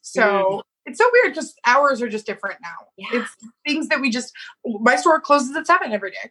[0.03, 1.35] So it's so weird.
[1.35, 2.87] Just hours are just different now.
[2.96, 3.09] Yeah.
[3.22, 4.33] It's things that we just,
[4.64, 6.31] my store closes at 7 every day.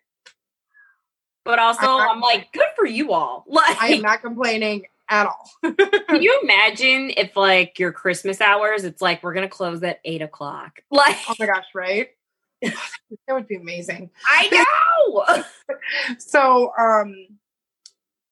[1.49, 3.43] But also, I'm I'm like, good for you all.
[3.47, 5.49] Like, I am not complaining at all.
[6.07, 8.83] can you imagine if like your Christmas hours?
[8.83, 10.81] It's like we're gonna close at eight o'clock.
[10.91, 12.09] Like, oh my gosh, right?
[12.61, 12.75] that
[13.29, 14.11] would be amazing.
[14.27, 14.65] I
[15.09, 15.43] know.
[16.19, 17.15] So, um,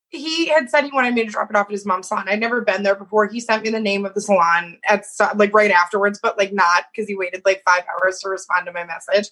[0.09, 2.29] he had said he wanted me to drop it off at his mom's salon.
[2.29, 3.25] I'd never been there before.
[3.25, 6.85] He sent me the name of the salon at like right afterwards, but like not
[6.91, 9.31] because he waited like five hours to respond to my message.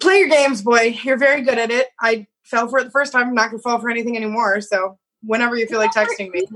[0.00, 0.98] Play your games, boy.
[1.02, 1.88] You're very good at it.
[2.00, 3.28] I fell for it the first time.
[3.28, 4.60] I'm not gonna fall for anything anymore.
[4.60, 6.46] So whenever you feel like texting me.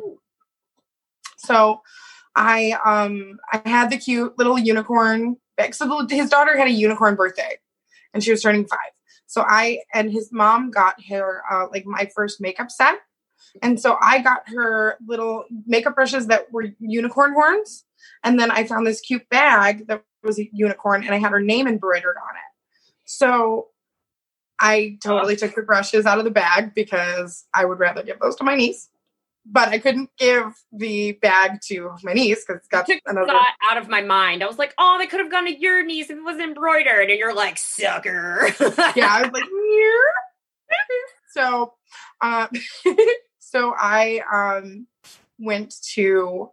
[1.36, 1.82] So
[2.34, 5.74] I um I had the cute little unicorn bag.
[5.74, 7.58] So the, his daughter had a unicorn birthday,
[8.12, 8.78] and she was turning five.
[9.26, 12.98] So I and his mom got her uh, like my first makeup set,
[13.62, 17.84] and so I got her little makeup brushes that were unicorn horns,
[18.22, 21.40] and then I found this cute bag that was a unicorn, and I had her
[21.40, 22.53] name embroidered on it.
[23.04, 23.68] So
[24.60, 28.36] I totally took the brushes out of the bag because I would rather give those
[28.36, 28.88] to my niece.
[29.46, 33.26] But I couldn't give the bag to my niece because it's got another.
[33.26, 34.42] thought out of my mind.
[34.42, 37.10] I was like, oh, they could have gone to your niece if it was embroidered,
[37.10, 38.48] and you're like, sucker.
[38.96, 39.44] yeah, I was like,
[41.34, 41.74] so,
[42.22, 42.48] um,
[43.38, 44.86] so I um
[45.38, 46.48] went to,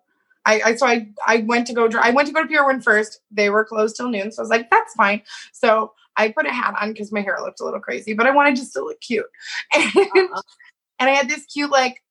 [0.45, 2.81] I, I so I I went to go I went to go to Pier One
[2.81, 3.21] first.
[3.29, 5.21] They were closed till noon, so I was like, that's fine.
[5.53, 8.31] So I put a hat on because my hair looked a little crazy, but I
[8.31, 9.25] wanted just to look cute,
[9.73, 10.41] and Uh-huh.
[10.99, 12.01] and I had this cute like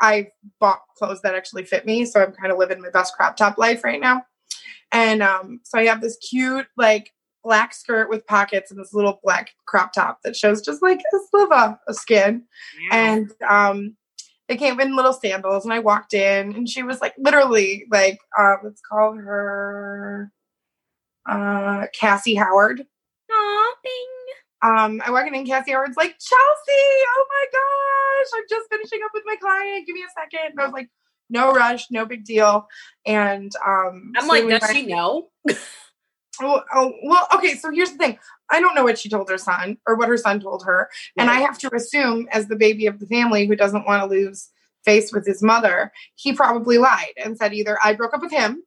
[0.00, 0.28] I
[0.60, 3.58] bought clothes that actually fit me, so I'm kind of living my best crop top
[3.58, 4.24] life right now.
[4.92, 7.12] And um, so I have this cute like
[7.44, 11.18] black skirt with pockets and this little black crop top that shows just like a
[11.30, 12.44] sliver of skin.
[12.92, 13.96] And um,
[14.48, 18.18] they came in little sandals, and I walked in, and she was like literally like
[18.36, 20.32] uh, let's call her
[21.28, 22.86] uh, Cassie Howard.
[23.30, 24.18] Aw, bing.
[24.60, 26.32] Um, I walk in and Cassie Howard's like, Chelsea,
[27.06, 29.86] oh my gosh, I'm just finishing up with my client.
[29.86, 30.50] Give me a second.
[30.50, 30.88] And I was like,
[31.30, 32.66] no rush, no big deal.
[33.06, 35.28] And um I'm so like, does she know?
[36.40, 38.18] Oh, oh, well, okay, so here's the thing.
[38.50, 40.88] I don't know what she told her son or what her son told her.
[41.16, 44.08] And I have to assume, as the baby of the family who doesn't want to
[44.08, 44.50] lose
[44.84, 48.62] face with his mother, he probably lied and said either I broke up with him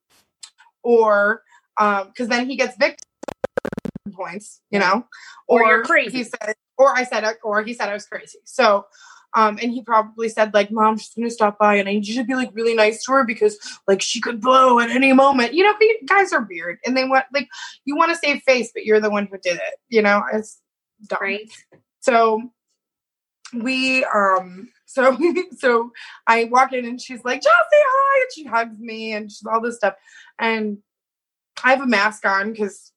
[0.84, 1.44] or
[1.78, 3.08] um, because then he gets victim
[4.14, 5.06] points, you know,
[5.48, 6.20] Or you're crazy.
[6.20, 8.40] He said, or I said, it or he said I was crazy.
[8.46, 8.86] So,
[9.34, 12.16] um, and he probably said like, "Mom, she's gonna stop by, and I need you
[12.16, 15.54] to be like really nice to her because like she could blow at any moment."
[15.54, 15.74] You know,
[16.06, 17.48] guys are weird, and they want like
[17.86, 19.80] you want to save face, but you're the one who did it.
[19.90, 20.60] You know, it's
[21.08, 21.20] dumb.
[21.22, 21.52] Right.
[22.02, 22.52] So
[23.54, 25.18] we um so
[25.58, 25.92] so
[26.28, 29.62] I walk in and she's like, Chelsea, hi, and she hugs me and she's all
[29.62, 29.96] this stuff.
[30.40, 30.80] And
[31.64, 32.92] I have a mask on because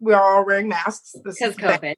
[0.00, 1.12] we are all wearing masks.
[1.24, 1.94] This Because is the thing.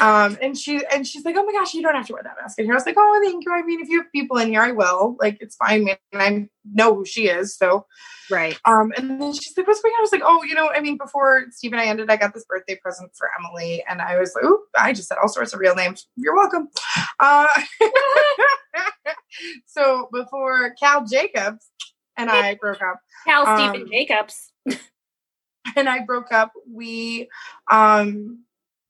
[0.00, 2.36] Um and she and she's like, Oh my gosh, you don't have to wear that
[2.40, 2.74] mask in here.
[2.74, 3.52] I was like, Oh, thank you.
[3.52, 5.16] I mean, if you have people in here, I will.
[5.18, 5.96] Like it's fine, man.
[6.12, 7.56] And I know who she is.
[7.56, 7.86] So
[8.30, 8.58] Right.
[8.66, 10.80] um, and then she's like, "What's going on?" I was like, "Oh, you know, I
[10.80, 14.18] mean, before Steve and I ended, I got this birthday present for Emily, and I
[14.18, 16.06] was like, oh, I just said all sorts of real names.
[16.16, 16.68] You're welcome."
[17.18, 17.46] Uh,
[19.66, 21.70] so before Cal Jacobs
[22.18, 24.52] and I broke up, Cal Um, Stephen Jacobs.
[25.76, 27.28] and I broke up, we,
[27.70, 28.40] um,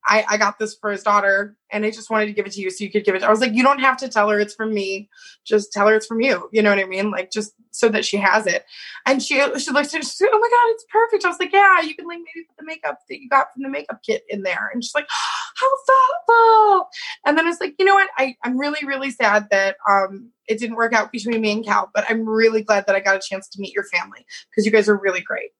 [0.06, 2.60] I, I got this for his daughter, and I just wanted to give it to
[2.60, 3.22] you so you could give it.
[3.22, 5.08] I was like, you don't have to tell her it's from me.
[5.44, 6.48] Just tell her it's from you.
[6.52, 7.10] You know what I mean?
[7.10, 8.64] Like just so that she has it.
[9.06, 10.20] And she she looked at it.
[10.22, 12.64] "Oh my god, it's perfect." I was like, "Yeah, you can like maybe put the
[12.64, 15.08] makeup that you got from the makeup kit in there." And she's like,
[15.56, 16.88] "How thoughtful!"
[17.26, 18.08] And then it's like, you know what?
[18.16, 21.90] I I'm really really sad that um it didn't work out between me and Cal,
[21.94, 24.72] but I'm really glad that I got a chance to meet your family because you
[24.72, 25.50] guys are really great.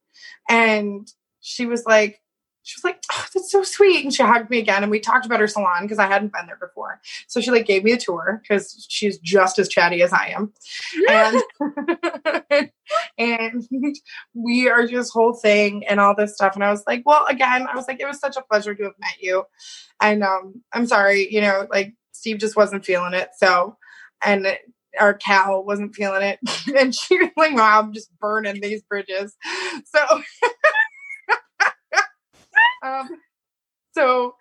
[0.49, 1.07] And
[1.41, 2.19] she was like,
[2.63, 4.03] she was like, oh, that's so sweet.
[4.03, 4.83] And she hugged me again.
[4.83, 6.99] And we talked about her salon because I hadn't been there before.
[7.27, 10.53] So she like gave me a tour because she's just as chatty as I am.
[11.09, 11.41] And
[13.17, 13.67] and
[14.33, 16.55] we are just whole thing and all this stuff.
[16.55, 18.83] And I was like, well, again, I was like, it was such a pleasure to
[18.83, 19.43] have met you.
[20.01, 23.29] And um, I'm sorry, you know, like Steve just wasn't feeling it.
[23.37, 23.77] So
[24.23, 24.57] and
[24.99, 26.39] our Cal wasn't feeling it,
[26.77, 29.35] and she was like, "Wow, I'm just burning these bridges."
[29.85, 30.21] So,
[32.83, 33.09] um,
[33.93, 34.35] so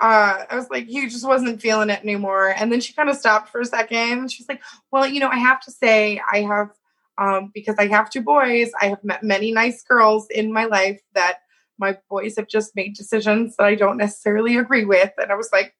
[0.00, 2.54] uh, I was like, he just wasn't feeling it anymore.
[2.56, 4.32] And then she kind of stopped for a second.
[4.32, 6.70] She's like, well, you know, I have to say, I have,
[7.18, 11.00] um, because I have two boys, I have met many nice girls in my life
[11.14, 11.38] that
[11.78, 15.12] my boys have just made decisions that I don't necessarily agree with.
[15.18, 15.74] And I was like,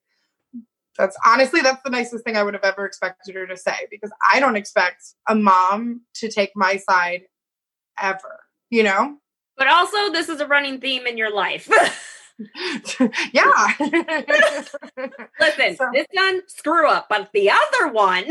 [0.97, 4.11] that's honestly, that's the nicest thing I would have ever expected her to say because
[4.31, 7.23] I don't expect a mom to take my side
[7.99, 9.17] ever, you know?
[9.57, 11.69] But also, this is a running theme in your life.
[13.31, 13.67] yeah.
[15.39, 18.25] Listen, So- this one, screw up, but the other one,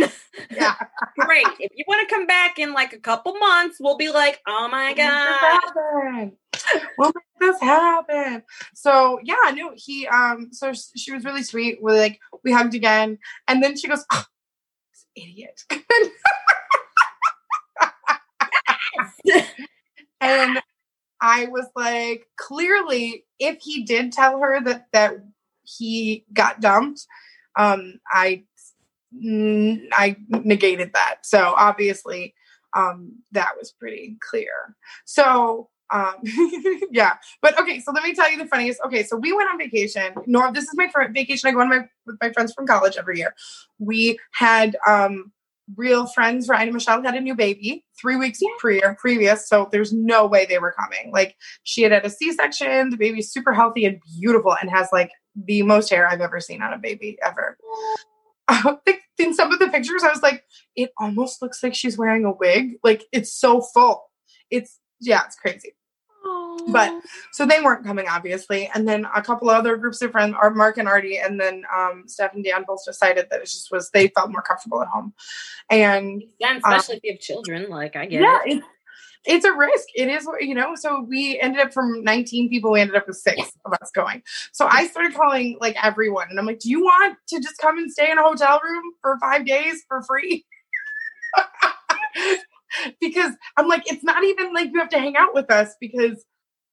[0.50, 0.74] yeah.
[1.18, 1.46] great.
[1.58, 4.68] If you want to come back in like a couple months, we'll be like, oh
[4.68, 6.32] my God.
[6.98, 8.42] We'll make this happen.
[8.74, 11.78] So yeah, no, he um so she was really sweet.
[11.82, 14.24] We like we hugged again, and then she goes, oh,
[15.16, 15.62] idiot.
[20.20, 20.60] and
[21.20, 25.14] I was like, clearly, if he did tell her that that
[25.62, 27.06] he got dumped,
[27.56, 28.44] um, I
[29.14, 31.16] mm, I negated that.
[31.22, 32.34] So obviously,
[32.76, 34.76] um, that was pretty clear.
[35.04, 36.14] So um,
[36.90, 37.80] yeah, but okay.
[37.80, 38.80] So let me tell you the funniest.
[38.84, 40.14] Okay, so we went on vacation.
[40.26, 41.48] Nor this is my first vacation.
[41.48, 43.34] I go on my with my friends from college every year.
[43.78, 45.32] We had um
[45.76, 46.48] real friends.
[46.48, 49.48] Ryan and Michelle had a new baby three weeks prior previous.
[49.48, 51.12] So there's no way they were coming.
[51.12, 52.90] Like she had had a C-section.
[52.90, 56.62] The baby's super healthy and beautiful and has like the most hair I've ever seen
[56.62, 57.56] on a baby ever.
[59.18, 60.44] in some of the pictures, I was like,
[60.76, 62.74] it almost looks like she's wearing a wig.
[62.82, 64.04] Like it's so full.
[64.50, 65.74] It's yeah, it's crazy.
[66.72, 68.70] But so they weren't coming, obviously.
[68.74, 71.64] And then a couple of other groups of friends, are Mark and Artie, and then
[71.74, 74.88] um, Steph and Dan both decided that it just was they felt more comfortable at
[74.88, 75.12] home.
[75.70, 78.56] And yeah, especially if you have children, like I get yeah, it.
[78.58, 78.66] it's
[79.26, 79.86] it's a risk.
[79.94, 80.74] It is, what- you know.
[80.74, 84.22] So we ended up from 19 people, we ended up with six of us going.
[84.52, 87.78] So I started calling like everyone, and I'm like, "Do you want to just come
[87.78, 90.44] and stay in a hotel room for five days for free?"
[93.00, 96.24] because I'm like, it's not even like you have to hang out with us because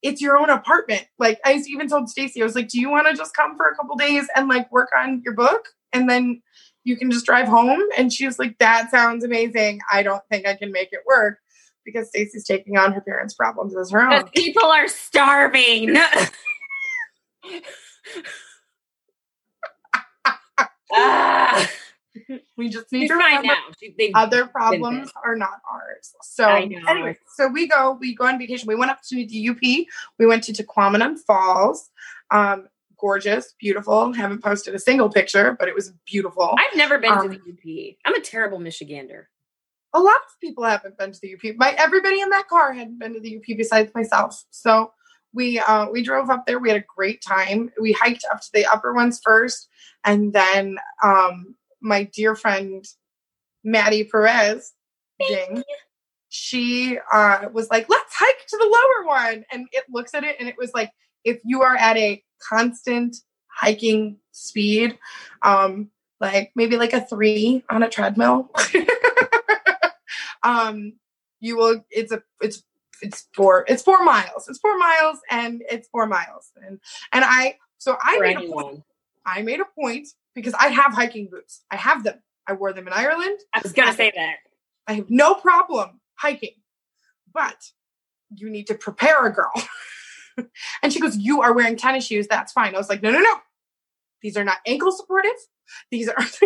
[0.02, 1.06] it's your own apartment.
[1.20, 3.68] Like I even told Stacy, I was like, "Do you want to just come for
[3.68, 6.42] a couple days and like work on your book, and then
[6.84, 9.80] you can just drive home?" And she was like, "That sounds amazing.
[9.92, 11.40] I don't think I can make it work."
[11.84, 14.30] because Stacy's taking on her parents' problems as her own.
[14.30, 15.98] people are starving.
[20.94, 21.70] Ah,
[22.58, 23.54] We just need she's to remember now.
[24.16, 26.14] Other problems are not ours.
[26.24, 26.48] So
[26.88, 28.68] anyway, so we go, we go on vacation.
[28.68, 29.62] We went up to the UP.
[30.20, 31.90] We went to Tahquamenon Falls.
[32.30, 32.68] Um,
[32.98, 34.14] gorgeous, beautiful.
[34.14, 36.56] Haven't posted a single picture, but it was beautiful.
[36.58, 37.96] I've never been Um, to the UP.
[38.06, 39.26] I'm a terrible Michigander.
[39.94, 41.56] a lot of people haven't been to the UP.
[41.58, 44.44] My everybody in that car hadn't been to the UP besides myself.
[44.52, 44.94] So
[45.34, 46.60] we uh we drove up there.
[46.60, 47.72] We had a great time.
[47.82, 49.68] We hiked up to the upper ones first,
[50.06, 52.86] and then um my dear friend
[53.64, 54.74] Maddie Perez,
[55.28, 55.64] ding,
[56.30, 60.36] she uh was like, "Let's hike to the lower one," and it looks at it
[60.40, 60.92] and it was like,
[61.24, 63.18] if you are at a constant
[63.48, 64.98] hiking speed,
[65.44, 65.90] um,
[66.20, 68.50] like maybe like a three on a treadmill.
[70.44, 70.94] um
[71.40, 72.64] you will it's a it's
[73.02, 76.52] it's four it's four miles it's four miles and it's four miles.
[76.66, 76.80] And
[77.12, 78.84] and i so i For made a point
[79.26, 81.62] i made a point because i have hiking boots.
[81.72, 82.22] I have them.
[82.48, 83.40] I wore them in ireland.
[83.54, 84.36] I was gonna say that.
[84.88, 86.56] i have no problem hiking
[87.34, 87.72] but
[88.36, 89.52] you need to prepare a girl.
[90.82, 92.26] And she goes you are wearing tennis shoes.
[92.28, 92.74] That's fine.
[92.74, 93.36] I was like no no no.
[94.22, 95.36] These are not ankle supportive.
[95.92, 96.16] These are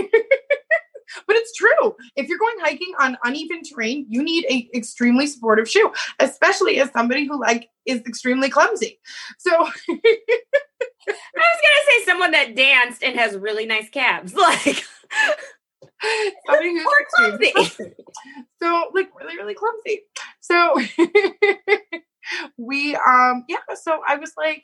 [1.27, 1.95] but it's true.
[2.15, 6.89] If you're going hiking on uneven terrain you need a extremely supportive shoe especially as
[6.91, 8.99] somebody who like is extremely clumsy.
[9.37, 9.69] So
[11.07, 14.33] I was gonna say someone that danced and has really nice calves.
[14.45, 14.83] Like
[16.47, 17.51] somebody who's Or clumsy.
[17.51, 17.93] clumsy.
[18.61, 20.01] so like really really clumsy
[20.39, 20.75] so
[22.57, 24.63] we um yeah so i was like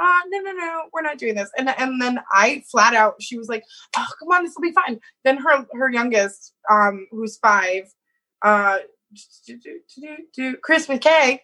[0.00, 3.38] uh no no no we're not doing this and and then i flat out she
[3.38, 3.64] was like
[3.96, 4.98] oh come on this will be fine.
[5.24, 7.84] then her her youngest um who's five
[8.42, 8.78] uh
[10.62, 11.38] chris mckay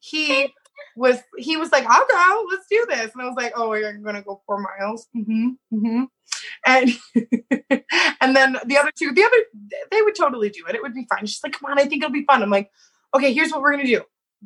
[0.00, 0.52] he
[0.96, 3.12] was he was like i'll go let's do this.
[3.12, 5.06] And i was like oh you're gonna go four miles?
[5.16, 6.04] Mm-hmm, mm-hmm.
[6.66, 6.90] and
[8.20, 9.36] and then the other two the other
[9.90, 10.74] they would totally do it.
[10.74, 11.26] It would be fine.
[11.26, 12.42] She's like come on i think it'll be fun.
[12.42, 12.70] I'm like
[13.14, 14.02] okay here's what we're gonna do.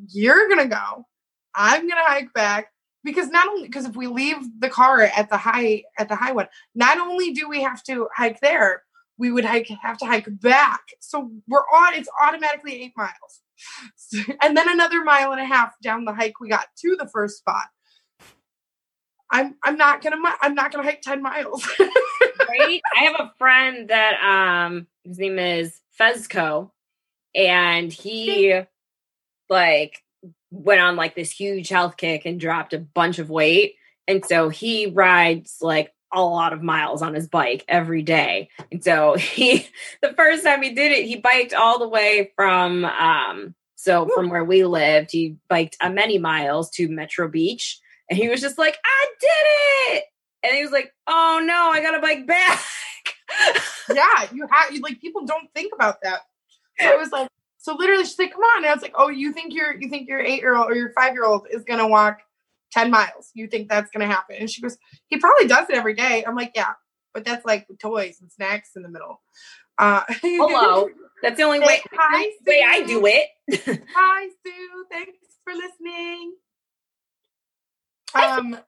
[0.09, 1.07] You're gonna go.
[1.55, 2.73] I'm gonna hike back.
[3.05, 6.33] Because not only because if we leave the car at the high at the high
[6.33, 8.83] one not only do we have to hike there
[9.19, 10.81] we would hike, have to hike back.
[11.01, 13.43] So we're on, it's automatically eight miles.
[14.43, 17.39] And then another mile and a half down the hike, we got to the first
[17.39, 17.67] spot.
[19.31, 21.69] I'm I'm not gonna I'm not gonna hike 10 miles.
[21.79, 22.81] right?
[22.97, 26.71] I have a friend that um his name is Fezco,
[27.35, 28.63] and he
[29.51, 30.03] like
[30.51, 33.75] went on like this huge health kick and dropped a bunch of weight.
[34.07, 38.49] And so he rides like a lot of miles on his bike every day.
[38.73, 39.67] And so he
[40.03, 44.29] the first time he did it, he biked all the way from um so from
[44.29, 47.79] where we lived, he biked a many miles to Metro Beach.
[48.11, 50.05] And he was just like, I did it.
[50.43, 52.61] And he was like, Oh no, I gotta bike back.
[53.95, 56.21] yeah, you have you like people don't think about that.
[56.81, 57.29] So I was like,
[57.59, 58.65] so literally she's like, come on.
[58.65, 60.75] And I was like, oh, you think your you think your eight year old or
[60.75, 62.21] your five year old is gonna walk
[62.73, 63.31] 10 miles.
[63.35, 64.37] You think that's gonna happen?
[64.39, 66.25] And she goes, he probably does it every day.
[66.27, 66.73] I'm like, yeah,
[67.15, 69.21] but that's like toys and snacks in the middle.
[69.79, 70.89] Uh Hello.
[71.23, 73.29] That's the only way, Hi, way I do it.
[73.95, 74.85] Hi, Sue.
[74.91, 76.35] Thanks for listening.
[78.15, 78.59] Um,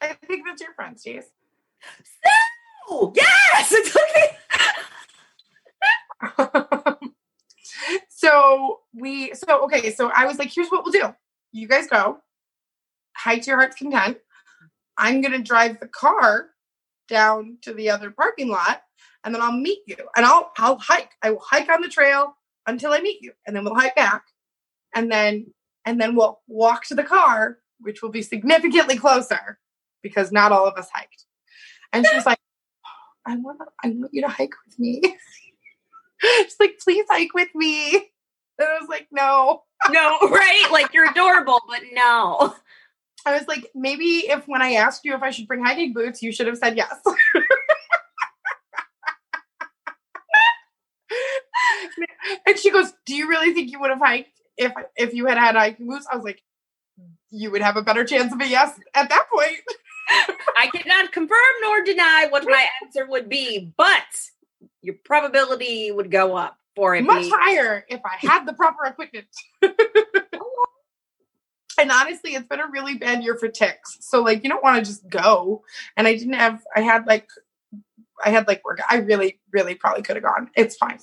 [0.00, 1.24] I think that's your friend, Steve.
[2.88, 3.96] Oh, yes, it's
[6.36, 7.10] okay.
[8.08, 11.14] so we, so okay, so I was like, here's what we'll do.
[11.52, 12.18] You guys go,
[13.24, 14.18] hike to your heart's content.
[14.96, 16.50] I'm gonna drive the car
[17.08, 18.82] down to the other parking lot,
[19.24, 19.96] and then I'll meet you.
[20.16, 21.12] And I'll I'll hike.
[21.22, 24.24] I will hike on the trail until I meet you, and then we'll hike back,
[24.94, 25.46] and then
[25.84, 29.58] and then we'll walk to the car, which will be significantly closer
[30.02, 31.24] because not all of us hiked.
[31.92, 32.38] And she was like,
[33.26, 35.00] I want I want you to hike with me.
[36.20, 37.94] She's like, please hike with me.
[38.58, 39.62] And I was like, no.
[39.90, 40.68] no, right?
[40.70, 42.54] Like you're adorable, but no.
[43.26, 46.22] I was like, maybe if when I asked you if I should bring hiking boots,
[46.22, 46.94] you should have said yes.
[52.46, 55.38] and she goes, "Do you really think you would have hiked if if you had
[55.38, 56.42] had hiking boots?" I was like,
[57.30, 59.56] "You would have a better chance of a yes at that point."
[60.58, 64.02] I cannot confirm nor deny what my answer would be, but
[64.82, 67.04] your probability would go up for it.
[67.04, 69.26] Much being- higher if I had the proper equipment.
[71.78, 73.98] and honestly, it's been a really bad year for ticks.
[74.00, 75.62] So like, you don't want to just go.
[75.96, 76.62] And I didn't have.
[76.74, 77.28] I had like.
[78.24, 78.78] I had like work.
[78.88, 80.48] I really, really probably could have gone.
[80.54, 80.98] It's fine.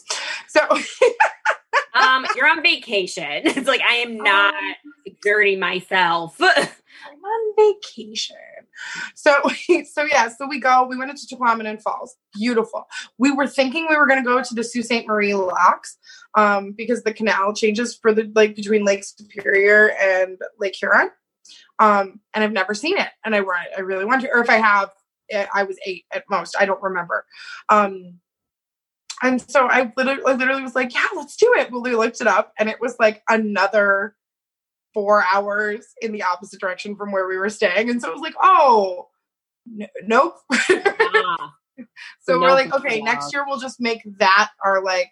[0.47, 0.61] So
[2.02, 3.43] um, you're on vacation.
[3.62, 4.54] It's like I am not
[5.06, 6.36] exerting myself.
[6.41, 8.36] I'm on vacation.
[9.16, 9.36] So,
[9.91, 12.16] so yeah, so we go, we went into Tahquamenon Falls.
[12.34, 12.88] Beautiful.
[13.18, 15.08] We were thinking we were going to go to the Sault Ste.
[15.08, 15.97] Marie locks
[16.36, 21.12] um, because the canal changes for the like between Lake Superior and Lake Huron.
[21.80, 23.10] Um, and I've never seen it.
[23.26, 23.39] And I,
[23.78, 24.91] I really want to, or if I have,
[25.32, 26.56] eh, I was eight at most.
[26.60, 27.26] I don't remember.
[27.70, 28.20] Um,
[29.22, 31.72] and so I literally, I literally was like, yeah, let's do it.
[31.72, 34.15] Well, we looked it up and it was like another
[34.93, 37.89] four hours in the opposite direction from where we were staying.
[37.89, 39.09] And so it was like, oh,
[39.80, 40.36] n- nope.
[40.51, 41.53] Ah,
[42.22, 43.05] so we're like, okay, allowed.
[43.05, 45.09] next year we'll just make that our like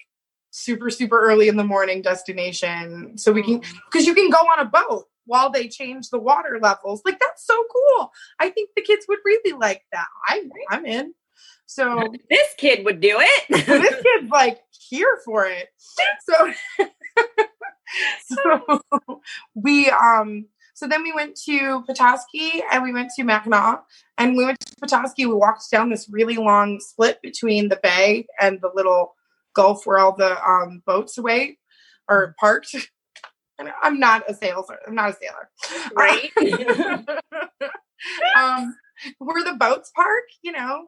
[0.51, 3.17] super, super early in the morning destination.
[3.17, 6.59] So we can, because you can go on a boat while they change the water
[6.61, 7.03] levels.
[7.05, 8.11] Like, that's so cool.
[8.39, 10.07] I think the kids would really like that.
[10.27, 11.13] I, I'm in.
[11.69, 13.43] So this kid would do it.
[13.65, 14.59] this kid's like
[14.89, 15.69] here for it.
[16.25, 16.53] So,
[18.25, 19.21] so
[19.55, 23.83] we um so then we went to Petoskey and we went to Mackinac
[24.17, 25.25] and we went to Petoskey.
[25.25, 29.15] We walked down this really long split between the bay and the little
[29.53, 31.59] gulf where all the um boats wait
[32.07, 32.75] are parked.
[33.59, 34.79] And I'm not a sailor.
[34.87, 35.49] I'm not a sailor.
[35.93, 36.31] right?
[38.37, 38.75] um
[39.19, 40.87] where the boats park, you know.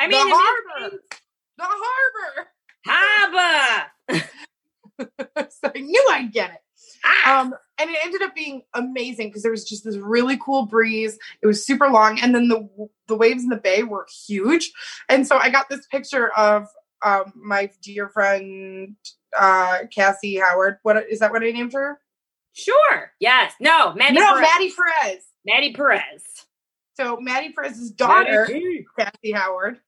[0.00, 1.02] I mean, the is- harbor.
[1.58, 1.64] The
[2.86, 3.88] harbor.
[4.08, 4.28] harbor.
[5.50, 6.58] so I knew I'd get it.
[7.04, 10.66] Ah, Um, and it ended up being amazing because there was just this really cool
[10.66, 11.18] breeze.
[11.42, 12.68] It was super long, and then the
[13.08, 14.70] the waves in the bay were huge.
[15.08, 16.66] And so I got this picture of
[17.04, 18.96] um, my dear friend
[19.38, 20.76] uh, Cassie Howard.
[20.82, 21.32] What is that?
[21.32, 21.98] What I named her?
[22.52, 23.12] sure.
[23.20, 23.54] Yes.
[23.60, 23.94] No.
[23.94, 24.14] Maddie.
[24.18, 24.48] no, Perez.
[24.50, 25.22] Maddie Perez.
[25.46, 26.22] Maddie Perez.
[26.96, 28.84] So Maddie Perez's daughter, Maddie.
[28.98, 29.78] Cassie Howard,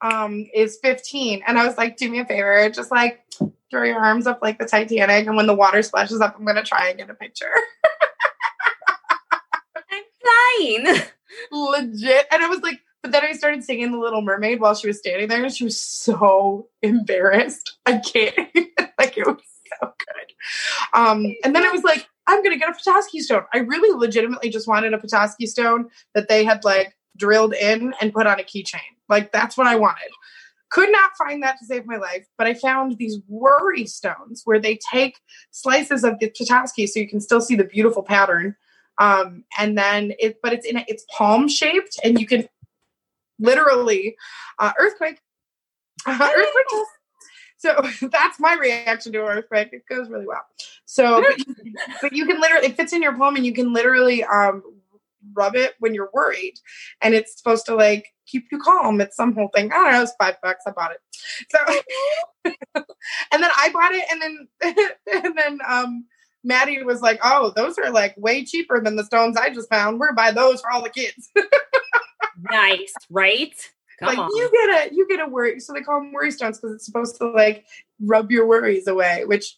[0.00, 1.42] um, is 15.
[1.46, 3.20] And I was like, do me a favor, just like
[3.70, 6.62] throw your arms up like the Titanic, and when the water splashes up, I'm gonna
[6.62, 7.50] try and get a picture.
[9.76, 10.02] I'm
[10.58, 11.02] flying.
[11.52, 12.26] legit.
[12.30, 14.98] And I was like, but then I started singing The Little Mermaid while she was
[14.98, 17.78] standing there, and she was so embarrassed.
[17.86, 18.36] I can't.
[18.98, 19.42] like it was
[19.80, 20.98] so good.
[20.98, 23.44] Um, and then I was like, I'm gonna get a Petoskey stone.
[23.52, 28.12] I really legitimately just wanted a Petoskey stone that they had like drilled in and
[28.12, 28.80] put on a keychain.
[29.08, 30.10] Like that's what I wanted.
[30.70, 34.58] Could not find that to save my life, but I found these worry stones where
[34.58, 35.20] they take
[35.52, 38.56] slices of the Petoskey so you can still see the beautiful pattern.
[38.98, 42.48] Um, and then it, but it's in a, it's palm shaped, and you can
[43.38, 44.16] literally
[44.58, 45.20] uh, earthquake,
[46.06, 46.68] earthquake.
[46.70, 46.90] test.
[47.58, 47.74] So
[48.12, 49.70] that's my reaction to an earthquake.
[49.72, 50.44] It goes really well.
[50.84, 53.72] So, but you, but you can literally it fits in your palm, and you can
[53.72, 54.62] literally um,
[55.34, 56.54] rub it when you're worried,
[57.00, 59.00] and it's supposed to like keep you calm.
[59.00, 59.72] It's some whole thing.
[59.72, 60.02] I don't know.
[60.02, 60.64] It's five bucks.
[60.66, 61.00] I bought it.
[61.50, 61.58] So,
[63.32, 64.48] and then I bought it, and then
[65.24, 66.04] and then um,
[66.44, 69.98] Maddie was like, "Oh, those are like way cheaper than the stones I just found.
[69.98, 71.30] We're gonna buy those for all the kids."
[72.50, 73.54] Nice, right?
[73.98, 74.30] Come like on.
[74.34, 75.60] you get a you get a worry.
[75.60, 77.64] So they call them worry stones because it's supposed to like
[78.00, 79.56] rub your worries away, which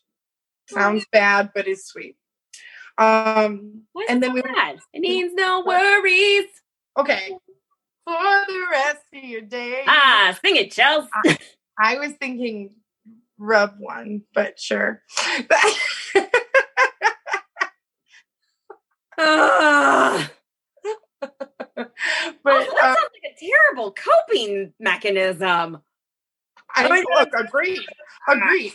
[0.69, 2.17] sounds bad but is sweet.
[2.99, 4.77] Um, What's and then we that?
[4.93, 6.47] It means no worries.
[6.99, 7.39] okay
[8.09, 9.83] for the rest of your day.
[9.87, 11.09] Ah, sing it, Chels.
[11.79, 12.71] I was thinking
[13.39, 15.03] rub one, but sure.
[22.45, 25.83] But also, that uh, sounds like a terrible coping mechanism.
[26.75, 27.85] I look agree,
[28.29, 28.73] agreed.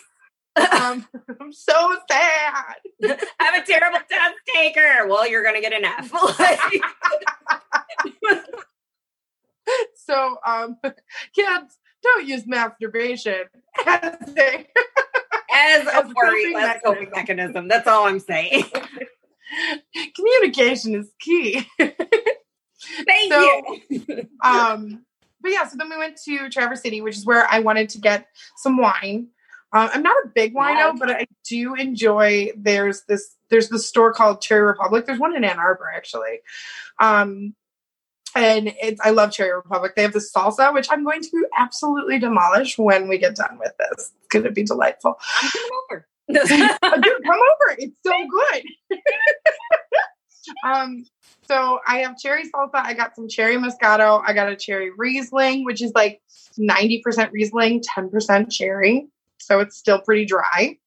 [0.55, 1.07] Um,
[1.41, 2.75] I'm so sad.
[3.39, 5.07] I'm a terrible test taker.
[5.07, 6.11] Well, you're gonna get an F.
[9.95, 10.77] So, um,
[11.33, 13.45] kids, don't use masturbation
[13.85, 14.67] as a,
[15.53, 17.69] As a worry, coping mechanism.
[17.69, 18.65] That's all I'm saying.
[20.15, 21.65] communication is key.
[21.79, 24.27] Thank So- you.
[24.43, 25.05] um,
[25.41, 27.99] but yeah, so then we went to Traverse City, which is where I wanted to
[27.99, 28.27] get
[28.57, 29.27] some wine.
[29.73, 32.51] Um, I'm not a big wino, but I do enjoy.
[32.55, 33.35] There's this.
[33.49, 35.05] There's this store called Cherry Republic.
[35.05, 36.41] There's one in Ann Arbor actually,
[36.99, 37.55] um,
[38.35, 39.01] and it's.
[39.03, 39.93] I love Cherry Republic.
[39.95, 43.73] They have this salsa, which I'm going to absolutely demolish when we get done with
[43.79, 44.11] this.
[44.19, 45.15] It's going to be delightful.
[45.41, 45.51] I'm
[45.89, 46.07] over.
[46.29, 46.45] Uh,
[47.01, 47.75] dude, come over.
[47.79, 48.99] It's so good.
[50.67, 51.05] um,
[51.47, 52.75] so I have cherry salsa.
[52.75, 54.21] I got some cherry moscato.
[54.25, 56.21] I got a cherry Riesling, which is like
[56.59, 59.07] 90% Riesling, 10% cherry.
[59.45, 60.77] So it's still pretty dry.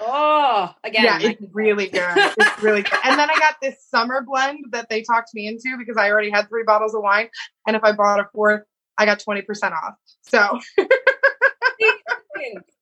[0.00, 1.04] oh, again.
[1.04, 2.16] yeah, it's really good.
[2.16, 2.98] It's really good.
[3.04, 6.30] And then I got this summer blend that they talked me into because I already
[6.30, 7.28] had three bottles of wine.
[7.66, 8.62] And if I bought a fourth,
[8.98, 9.94] I got 20% off.
[10.22, 10.60] So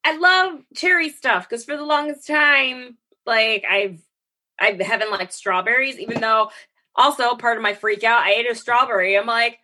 [0.05, 2.97] I love cherry stuff because for the longest time,
[3.27, 4.01] like I've
[4.59, 6.51] I haven't liked strawberries, even though
[6.95, 9.16] also part of my freak out, I ate a strawberry.
[9.16, 9.59] I'm like,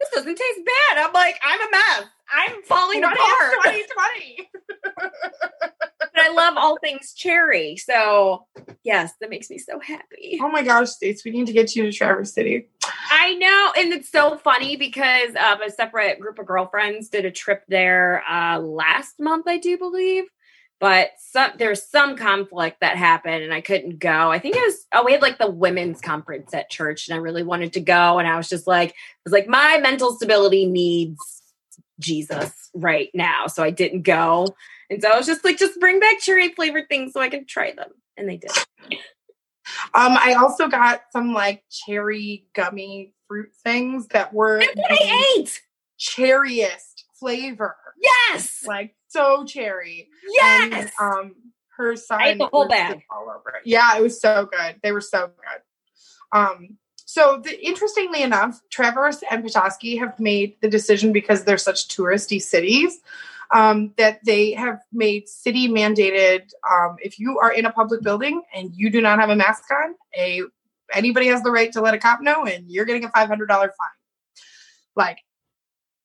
[0.00, 0.98] this doesn't taste bad.
[0.98, 2.04] I'm like, I'm a mess.
[2.32, 3.54] I'm falling 20, apart.
[3.64, 3.84] 20,
[4.38, 4.50] 20.
[6.12, 7.76] But I love all things cherry.
[7.76, 8.46] So
[8.82, 10.38] yes, that makes me so happy.
[10.40, 12.68] Oh my gosh, Stace, we need to get you to Traverse City.
[13.10, 17.30] I know, and it's so funny because um, a separate group of girlfriends did a
[17.30, 20.24] trip there uh, last month, I do believe.
[20.80, 24.30] But some there's some conflict that happened, and I couldn't go.
[24.30, 27.18] I think it was oh, we had like the women's conference at church, and I
[27.18, 30.64] really wanted to go, and I was just like, I was like, my mental stability
[30.64, 31.20] needs
[31.98, 34.56] Jesus right now, so I didn't go.
[34.88, 37.44] And so I was just like, just bring back cherry flavored things so I can
[37.44, 38.50] try them, and they did.
[39.94, 45.34] Um, I also got some like cherry gummy fruit things that were That's what I
[45.36, 45.62] ate.
[45.98, 50.08] cherriest flavor, Yes, like so cherry.
[50.32, 50.72] yes.
[50.72, 51.34] And, um,
[51.76, 53.02] her son ate the whole bag.
[53.10, 53.62] all over it.
[53.64, 54.76] Yeah, it was so good.
[54.82, 56.38] They were so good.
[56.38, 61.88] Um, so the, interestingly enough, Traverse and Petoskey have made the decision because they're such
[61.88, 63.00] touristy cities
[63.50, 66.50] um, that they have made city mandated.
[66.70, 69.64] Um, if you are in a public building and you do not have a mask
[69.72, 70.42] on, a
[70.92, 73.46] anybody has the right to let a cop know, and you're getting a five hundred
[73.46, 74.44] dollar fine.
[74.94, 75.18] Like,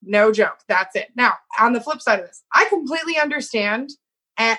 [0.06, 0.60] no joke.
[0.68, 1.10] That's it.
[1.16, 3.91] Now, on the flip side of this, I completely understand.
[4.38, 4.58] And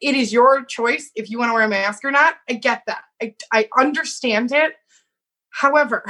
[0.00, 2.36] it is your choice if you want to wear a mask or not.
[2.48, 3.04] I get that.
[3.22, 4.74] I, I understand it.
[5.50, 6.04] However,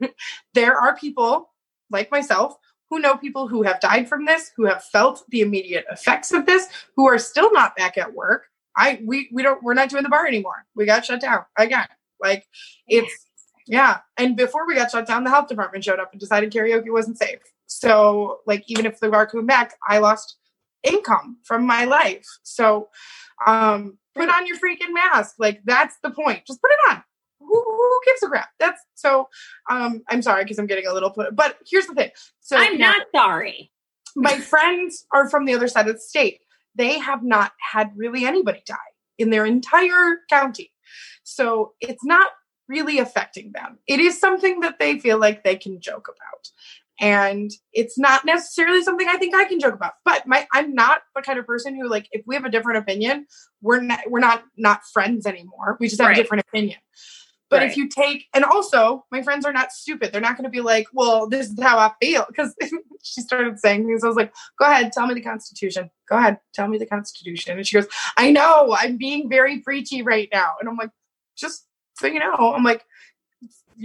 [0.54, 1.50] there are people
[1.90, 2.56] like myself
[2.90, 6.46] who know people who have died from this, who have felt the immediate effects of
[6.46, 8.46] this, who are still not back at work.
[8.76, 10.66] I we we don't we're not doing the bar anymore.
[10.74, 11.86] We got shut down again.
[12.20, 12.46] Like
[12.86, 13.26] it's
[13.66, 13.98] yeah.
[14.16, 17.18] And before we got shut down, the health department showed up and decided karaoke wasn't
[17.18, 17.40] safe.
[17.80, 20.36] So like even if the bar came back, I lost
[20.82, 22.26] income from my life.
[22.42, 22.88] So
[23.46, 25.34] um put on your freaking mask.
[25.38, 26.44] Like that's the point.
[26.46, 27.02] Just put it on.
[27.40, 28.50] Who, who gives a crap?
[28.60, 29.28] That's so
[29.70, 32.10] um I'm sorry because I'm getting a little put but here's the thing.
[32.40, 33.72] So I'm now- not sorry.
[34.16, 36.40] my friends are from the other side of the state.
[36.76, 40.72] They have not had really anybody die in their entire county.
[41.24, 42.28] So it's not
[42.68, 43.78] really affecting them.
[43.86, 46.48] It is something that they feel like they can joke about.
[47.00, 49.94] And it's not necessarily something I think I can joke about.
[50.04, 52.78] But my I'm not the kind of person who like if we have a different
[52.78, 53.26] opinion,
[53.60, 55.76] we're not we're not not friends anymore.
[55.80, 56.18] We just have Right.
[56.18, 56.78] a different opinion.
[57.50, 57.70] But Right.
[57.70, 60.12] if you take and also my friends are not stupid.
[60.12, 62.54] They're not going to be like, "Well, this is how I feel." Because
[63.02, 64.02] she started saying things.
[64.04, 65.90] I was like, "Go ahead, tell me the Constitution.
[66.08, 70.02] Go ahead, tell me the Constitution." And she goes, "I know, I'm being very preachy
[70.02, 70.90] right now." And I'm like,
[71.36, 71.66] "Just
[71.98, 72.84] so you know," I'm like,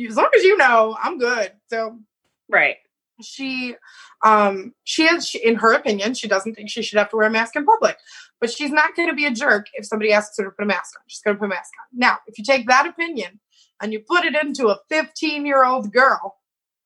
[0.07, 1.99] "As long as you know, I'm good." So
[2.47, 2.77] Right.
[3.21, 3.75] She
[4.23, 7.27] um she has she, in her opinion she doesn't think she should have to wear
[7.27, 7.97] a mask in public
[8.39, 10.65] but she's not going to be a jerk if somebody asks her to put a
[10.65, 13.39] mask on she's going to put a mask on now if you take that opinion
[13.81, 16.35] and you put it into a 15 year old girl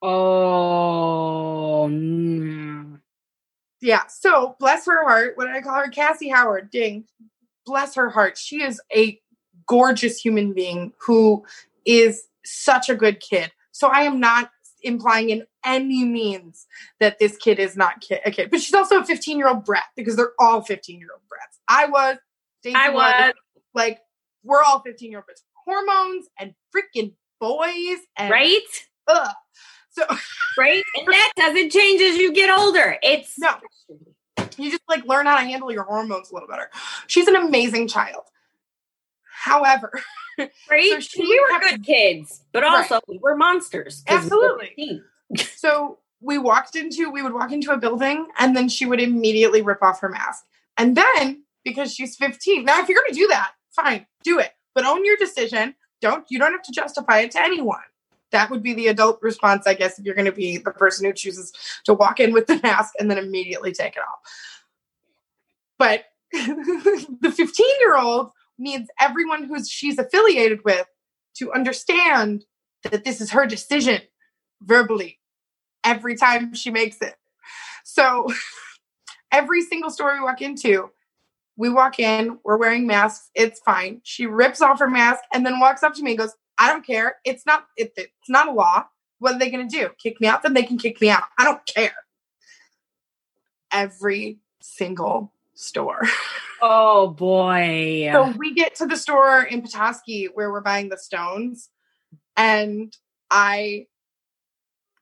[0.06, 1.88] Oh.
[1.90, 3.00] mm.
[3.82, 7.06] yeah so bless her heart what did i call her cassie howard ding
[7.66, 9.20] bless her heart she is a
[9.66, 11.46] gorgeous human being who
[11.86, 14.52] is such a good kid so i am not
[14.84, 16.68] implying in any means
[17.00, 19.86] that this kid is not a kid but she's also a 15 year old brat
[19.96, 22.18] because they're all 15 year old brats i was
[22.60, 23.34] Stacey I was
[23.74, 24.00] like
[24.44, 28.62] we're all 15 year old brats hormones and freaking boys and right.
[29.08, 29.36] ugh.
[29.92, 30.04] so
[30.58, 30.84] Right.
[30.98, 32.98] And that doesn't change as you get older.
[33.02, 33.56] It's No.
[34.58, 36.70] you just like learn how to handle your hormones a little better.
[37.08, 38.24] She's an amazing child.
[39.44, 39.92] However,
[40.70, 40.90] right.
[40.92, 42.72] So she we were kept- good kids, but Right.
[42.90, 44.04] also we were monsters.
[44.08, 44.74] Absolutely.
[44.78, 45.04] 15.
[45.58, 49.62] so we walked into we would walk into a building and then she would immediately
[49.62, 50.46] rip off her mask.
[50.78, 52.64] And then because she's 15.
[52.64, 54.52] Now if you're going to do that, fine, do it.
[54.74, 55.76] But own your decision.
[56.00, 57.80] Don't you don't have to justify it to anyone.
[58.32, 61.06] That would be the adult response, I guess, if you're going to be the person
[61.06, 61.52] who chooses
[61.84, 64.20] to walk in with the mask and then immediately take it off.
[65.78, 70.88] But the 15 year old needs everyone who's she's affiliated with
[71.36, 72.46] to understand
[72.84, 74.02] that this is her decision
[74.62, 75.20] verbally
[75.84, 77.16] every time she makes it.
[77.84, 78.28] So
[79.32, 80.90] every single store we walk into,
[81.56, 84.02] we walk in, we're wearing masks, it's fine.
[84.04, 86.86] She rips off her mask and then walks up to me and goes, I don't
[86.86, 87.18] care.
[87.26, 88.86] It's not it, it's not a law.
[89.20, 89.90] What are they gonna do?
[90.02, 90.44] Kick me out?
[90.44, 91.24] Then they can kick me out.
[91.38, 91.96] I don't care.
[93.72, 96.02] Every single store.
[96.66, 98.08] Oh boy.
[98.14, 101.70] So we get to the store in Petoskey where we're buying the stones,
[102.38, 102.96] and
[103.30, 103.88] I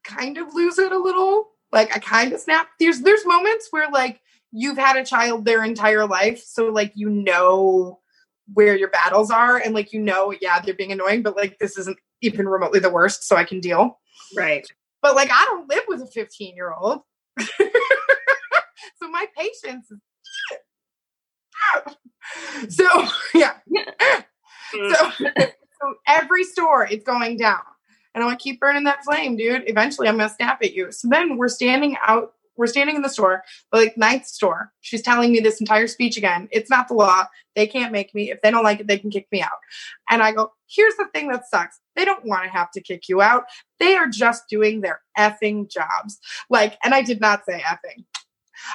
[0.02, 1.50] kind of lose it a little.
[1.70, 2.66] Like I kind of snap.
[2.80, 7.08] There's there's moments where like you've had a child their entire life, so like you
[7.08, 8.00] know
[8.52, 11.78] where your battles are, and like you know, yeah, they're being annoying, but like this
[11.78, 14.00] isn't even remotely the worst, so I can deal.
[14.36, 14.66] right.
[15.00, 17.02] But like I don't live with a 15 year old.
[17.40, 20.00] so my patience is
[22.68, 23.54] so yeah.
[24.74, 24.94] Mm.
[24.94, 25.10] So,
[25.80, 27.60] so every store it's going down.
[28.14, 29.64] And I want to keep burning that flame, dude.
[29.66, 30.92] Eventually I'm gonna snap at you.
[30.92, 33.42] So then we're standing out, we're standing in the store,
[33.72, 34.70] like ninth store.
[34.80, 36.48] She's telling me this entire speech again.
[36.50, 37.24] It's not the law.
[37.56, 38.30] They can't make me.
[38.30, 39.50] If they don't like it, they can kick me out.
[40.10, 41.80] And I go, here's the thing that sucks.
[41.96, 43.44] They don't want to have to kick you out.
[43.80, 46.18] They are just doing their effing jobs.
[46.50, 48.04] Like, and I did not say effing.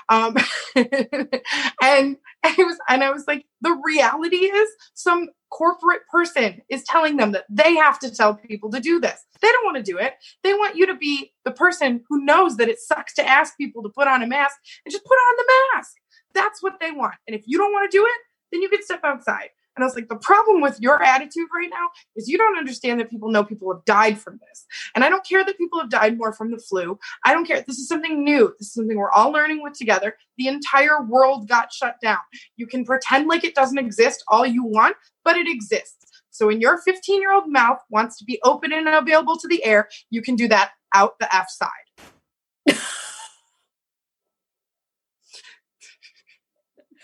[0.10, 0.36] Um,
[0.76, 7.18] and I was, and I was like, the reality is some corporate person is telling
[7.18, 9.26] them that they have to tell people to do this.
[9.42, 10.14] They don't want to do it.
[10.44, 13.84] They want you to be the person who knows that it sucks to ask people
[13.84, 15.94] to put on a mask and just put on the mask.
[16.34, 17.16] That's what they want.
[17.28, 18.22] And if you don't want to do it,
[18.52, 19.50] then you can step outside.
[19.78, 23.00] And I was like, the problem with your attitude right now is you don't understand
[23.00, 24.66] that people know people have died from this.
[24.96, 26.98] And I don't care that people have died more from the flu.
[27.24, 27.64] I don't care.
[27.66, 28.56] This is something new.
[28.58, 30.18] This is something we're all learning with together.
[30.40, 32.18] The entire world got shut down.
[32.56, 35.94] You can pretend like it doesn't exist all you want, but it exists.
[36.32, 39.64] So when your 15 year old mouth wants to be open and available to the
[39.64, 42.80] air, you can do that out the F side.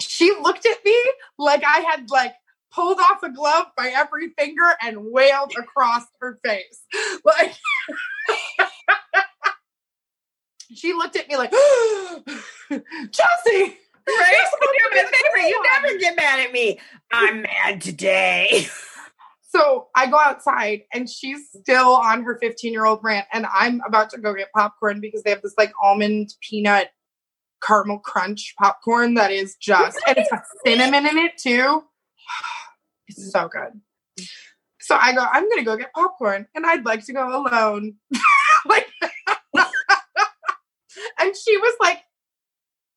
[0.00, 0.96] She looked at me
[1.38, 2.34] like I had like
[2.72, 6.82] pulled off a glove by every finger and wailed across her face.
[7.24, 7.54] Like
[10.74, 11.50] she looked at me like
[12.70, 13.78] Chelsea.
[14.06, 14.44] Right?
[14.62, 15.48] You're You're my favorite.
[15.48, 16.78] You never get mad at me.
[17.12, 18.66] I'm mad today.
[19.54, 23.80] So I go outside and she's still on her 15 year old rant, and I'm
[23.86, 26.90] about to go get popcorn because they have this like almond peanut
[27.62, 31.84] caramel crunch popcorn that is just, and it's got cinnamon in it too.
[33.06, 34.26] It's so good.
[34.80, 37.96] So I go, I'm gonna go get popcorn, and I'd like to go alone.
[38.66, 38.86] like,
[41.18, 41.98] and she was like,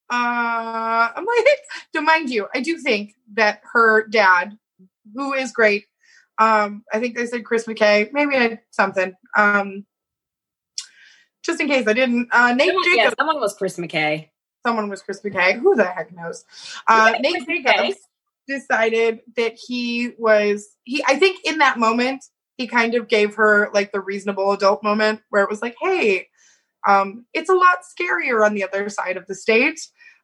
[0.09, 1.45] uh, I'm like,
[1.93, 4.57] to mind you, I do think that her dad,
[5.13, 5.87] who is great,
[6.39, 8.11] Um, I think they said Chris McKay.
[8.11, 9.13] Maybe I something.
[9.35, 9.85] Um,
[11.43, 12.29] just in case I didn't.
[12.31, 13.15] Uh, Nate Someone, yeah, Jacobs.
[13.17, 14.29] someone was Chris McKay.
[14.65, 15.59] Someone was Chris McKay.
[15.59, 16.43] Who the heck knows?
[16.87, 17.77] Uh, Yeah, Nate Chris McKay.
[17.77, 17.99] Jacobs
[18.47, 21.03] decided that he was he.
[21.07, 22.23] I think in that moment
[22.57, 26.27] he kind of gave her like the reasonable adult moment where it was like, hey,
[26.87, 29.79] um, it's a lot scarier on the other side of the state.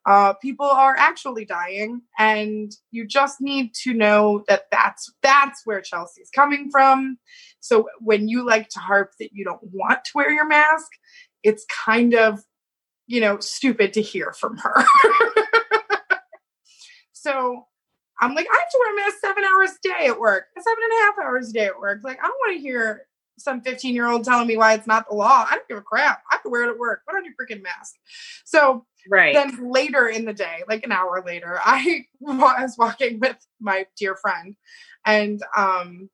[0.06, 5.82] Uh, people are actually dying, and you just need to know that that's that's where
[5.82, 7.18] Chelsea's coming from.
[7.62, 10.88] So when you like to harp that you don't want to wear your mask,
[11.41, 12.43] it's kind of
[13.08, 14.84] you know stupid to hear from her.
[17.14, 17.66] so
[18.20, 20.84] I'm like, I have to wear a mask seven hours a day at work, seven
[20.84, 22.01] and a half hours a day at work.
[22.04, 23.04] Like, I don't want to hear
[23.38, 25.46] some 15 year old telling me why it's not the law.
[25.50, 26.22] I don't give a crap.
[26.32, 27.02] I to wear it at work.
[27.08, 27.96] Put on your freaking mask.
[28.46, 29.34] So Right.
[29.34, 34.16] then later in the day, like an hour later, I was walking with my dear
[34.16, 34.56] friend
[35.06, 36.10] and um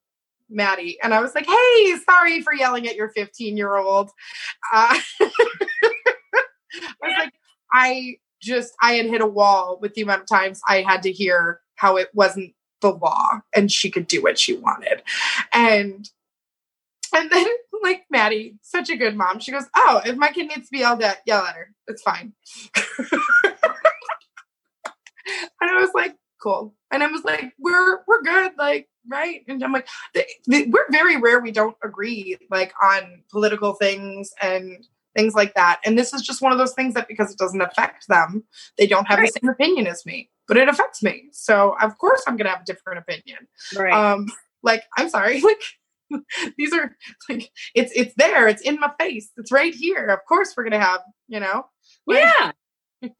[0.51, 4.09] Maddie, and I was like, "Hey, sorry for yelling at your 15 year old."
[4.73, 5.31] Uh, I
[7.03, 7.33] was like,
[7.71, 11.11] I just I had hit a wall with the amount of times I had to
[11.11, 15.03] hear how it wasn't the law and she could do what she wanted,
[15.53, 16.09] and
[17.15, 17.45] and then
[17.83, 20.79] like Maddie, such a good mom, she goes, "Oh, if my kid needs to be
[20.79, 21.69] yelled at, yell at her.
[21.87, 22.33] It's fine."
[25.61, 29.41] and I was like, "Cool," and I was like, "We're we're good, like." Right.
[29.47, 31.39] And I'm like, th- th- we're very rare.
[31.39, 34.85] We don't agree like on political things and
[35.15, 35.79] things like that.
[35.83, 38.43] And this is just one of those things that because it doesn't affect them,
[38.77, 39.31] they don't have Right.
[39.33, 41.29] the same opinion as me, but it affects me.
[41.31, 43.47] So of course I'm gonna have a different opinion.
[43.75, 43.91] right.
[43.93, 44.27] Um,
[44.61, 45.61] like I'm sorry, like
[46.57, 46.95] these are
[47.29, 50.07] like it's it's there, it's in my face, it's right here.
[50.07, 51.65] Of course we're gonna have, you know.
[52.07, 52.51] yeah.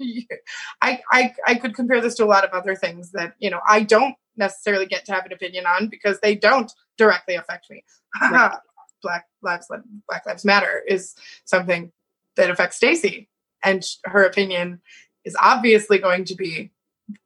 [0.81, 3.61] I, I I could compare this to a lot of other things that you know
[3.67, 7.83] I don't necessarily get to have an opinion on because they don't directly affect me.
[8.21, 8.51] Right.
[9.01, 9.67] Black lives
[10.09, 11.15] Black Lives Matter is
[11.45, 11.93] something
[12.35, 13.29] that affects Stacy,
[13.63, 14.81] and her opinion
[15.23, 16.71] is obviously going to be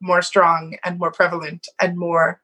[0.00, 2.40] more strong and more prevalent and more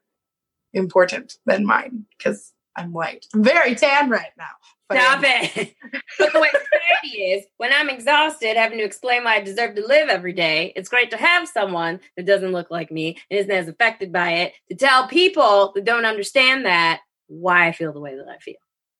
[0.72, 3.26] important than mine because I'm white.
[3.34, 4.50] I'm very tan right now.
[4.92, 5.74] Stop it.
[6.18, 9.86] but the way society is, when I'm exhausted having to explain why I deserve to
[9.86, 13.50] live every day, it's great to have someone that doesn't look like me and isn't
[13.50, 18.00] as affected by it to tell people that don't understand that why I feel the
[18.00, 18.56] way that I feel.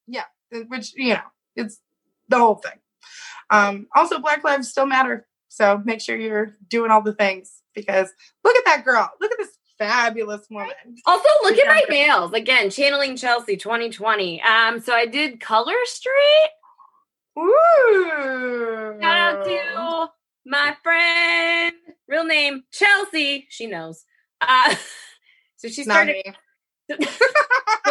[0.06, 0.24] Yeah,
[0.68, 1.20] which you know
[1.56, 1.80] it's
[2.28, 2.78] the whole thing
[3.50, 8.08] um also black lives still matter so make sure you're doing all the things because
[8.44, 10.74] look at that girl look at this fabulous woman
[11.07, 12.33] Also, look at my nails.
[12.35, 14.43] Again, channeling Chelsea 2020.
[14.43, 16.51] Um, so I did Color Street.
[17.39, 18.99] Ooh.
[19.01, 20.09] Shout out to
[20.45, 21.72] my friend,
[22.09, 23.47] real name Chelsea.
[23.49, 24.05] She knows.
[24.41, 24.74] Uh,
[25.57, 26.22] so she started.
[26.91, 26.97] so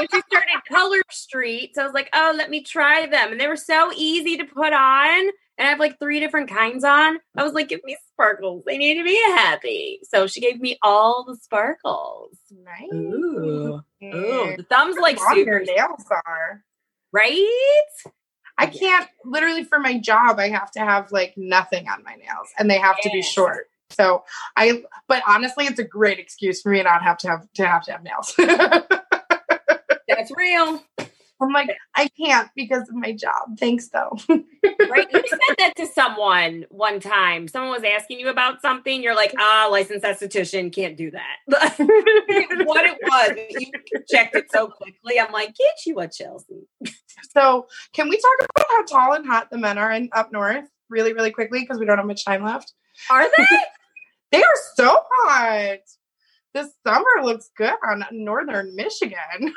[0.01, 1.71] she started Color Street.
[1.73, 4.45] So I was like, oh, let me try them, and they were so easy to
[4.45, 5.29] put on.
[5.59, 7.19] And I have like three different kinds on.
[7.37, 8.63] I was like, give me sparkles.
[8.65, 9.99] They need to be happy.
[10.03, 12.37] So she gave me all the sparkles.
[12.49, 13.81] nice Ooh.
[13.99, 14.15] Yeah.
[14.15, 16.63] Ooh, the thumbs like How your super, nails are
[17.11, 17.83] right?
[18.57, 22.49] I can't literally for my job I have to have like nothing on my nails
[22.57, 23.67] and they have to be short.
[23.91, 24.23] So
[24.55, 27.83] I but honestly it's a great excuse for me not have to have to have
[27.83, 28.33] to have nails.
[30.07, 30.83] That's real.
[31.41, 33.57] I'm like, I can't because of my job.
[33.59, 34.17] Thanks though.
[34.89, 35.07] Right?
[35.13, 37.47] You said that to someone one time.
[37.47, 39.03] Someone was asking you about something.
[39.03, 41.37] You're like, ah, licensed esthetician can't do that.
[42.65, 43.71] what it was, you
[44.09, 45.19] checked it so quickly.
[45.19, 46.67] I'm like, get you a Chelsea.
[47.35, 50.65] so can we talk about how tall and hot the men are in up north
[50.89, 52.73] really, really quickly because we don't have much time left?
[53.09, 53.45] Are they?
[54.31, 55.79] They are so hot.
[56.53, 59.53] This summer looks good on northern Michigan.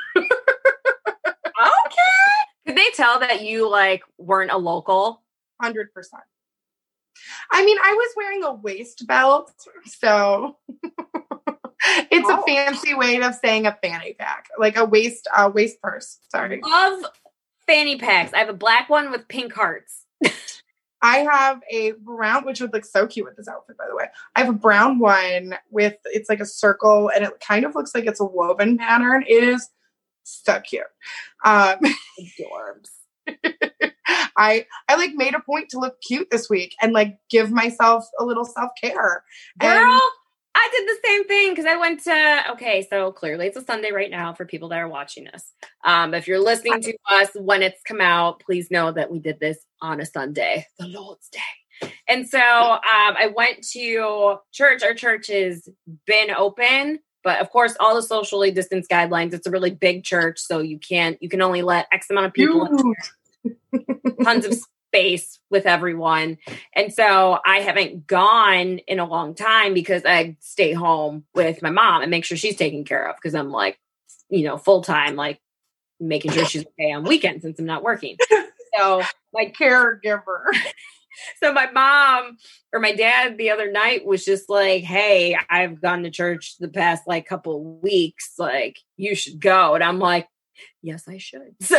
[2.65, 5.21] Could they tell that you like weren't a local?
[5.61, 6.23] Hundred percent.
[7.51, 9.51] I mean, I was wearing a waist belt,
[9.85, 10.57] so
[12.11, 12.41] it's Oh.
[12.41, 16.19] a fancy way of saying a fanny pack, like a waist uh, waist purse.
[16.29, 17.03] Sorry, Love
[17.67, 18.33] fanny packs.
[18.33, 20.05] I have a black one with pink hearts.
[21.01, 24.05] I have a brown, which would look so cute with this outfit, by the way.
[24.37, 27.93] I have a brown one with it's like a circle, and it kind of looks
[27.93, 29.23] like it's a woven pattern.
[29.27, 29.69] It is
[30.23, 30.83] so cute.
[31.45, 31.79] Um,
[32.19, 32.89] Adorbs.
[34.37, 38.05] I I like made a point to look cute this week and like give myself
[38.19, 39.23] a little self care.
[39.59, 40.01] Girl,
[40.55, 43.91] I did the same thing because I went to okay, so clearly it's a Sunday
[43.91, 45.51] right now for people that are watching us.
[45.85, 49.39] Um, if you're listening to us when it's come out, please know that we did
[49.39, 51.89] this on a Sunday, the Lord's Day.
[52.07, 54.83] And so um, I went to church.
[54.83, 55.67] Our church has
[56.05, 59.33] been open But of course, all the socially distance guidelines.
[59.33, 61.21] It's a really big church, so you can't.
[61.21, 62.65] You can only let X amount of people.
[62.65, 62.95] in
[64.23, 64.55] tons of
[64.93, 66.37] space with everyone.
[66.75, 71.71] And so I haven't gone in a long time because I stay home with my
[71.71, 73.79] mom and make sure she's taken care of because I'm like,
[74.29, 75.41] you know, full time, like
[75.99, 78.17] making sure she's okay on weekends since I'm not working.
[78.75, 80.45] So my Caregiver.
[81.41, 82.37] so my mom
[82.71, 86.69] or my dad the other night was just like, "Hey, I've gone to church the
[86.69, 88.33] past like couple weeks.
[88.37, 90.27] Like, you should go." And I'm like,
[90.81, 91.77] "Yes, I should." So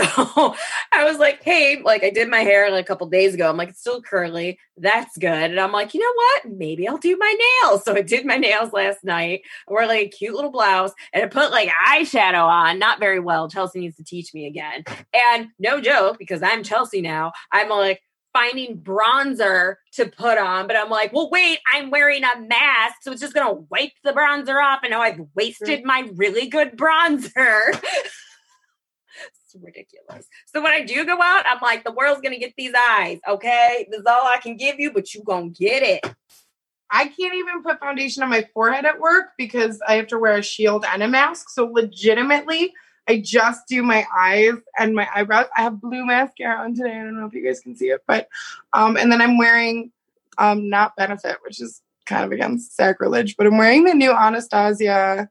[0.92, 3.48] I was like, "Hey, like I did my hair like a couple days ago.
[3.48, 4.58] I'm like, it's still curly.
[4.76, 6.56] That's good." And I'm like, "You know what?
[6.56, 9.42] Maybe I'll do my nails." So I did my nails last night.
[9.68, 12.78] I wore like a cute little blouse and I put like eyeshadow on.
[12.78, 13.48] Not very well.
[13.48, 14.84] Chelsea needs to teach me again.
[15.12, 17.32] And no joke, because I'm Chelsea now.
[17.50, 18.00] I'm like
[18.34, 23.12] finding bronzer to put on, but I'm like, well, wait, I'm wearing a mask, so
[23.12, 25.22] it's just gonna wipe the bronzer off, and now I've mm-hmm.
[25.34, 27.72] wasted my really good bronzer.
[27.72, 30.26] it's ridiculous.
[30.46, 33.86] So when I do go out, I'm like, the world's gonna get these eyes, okay?
[33.90, 36.14] This is all I can give you, but you gonna get it.
[36.90, 40.36] I can't even put foundation on my forehead at work because I have to wear
[40.36, 41.48] a shield and a mask.
[41.50, 42.72] So legitimately,
[43.08, 45.46] I just do my eyes and my eyebrows.
[45.56, 46.92] I have blue mascara on today.
[46.92, 48.28] I don't know if you guys can see it, but
[48.72, 49.92] um, and then I'm wearing
[50.38, 55.28] um not benefit, which is kind of against sacrilege, but I'm wearing the new Anastasia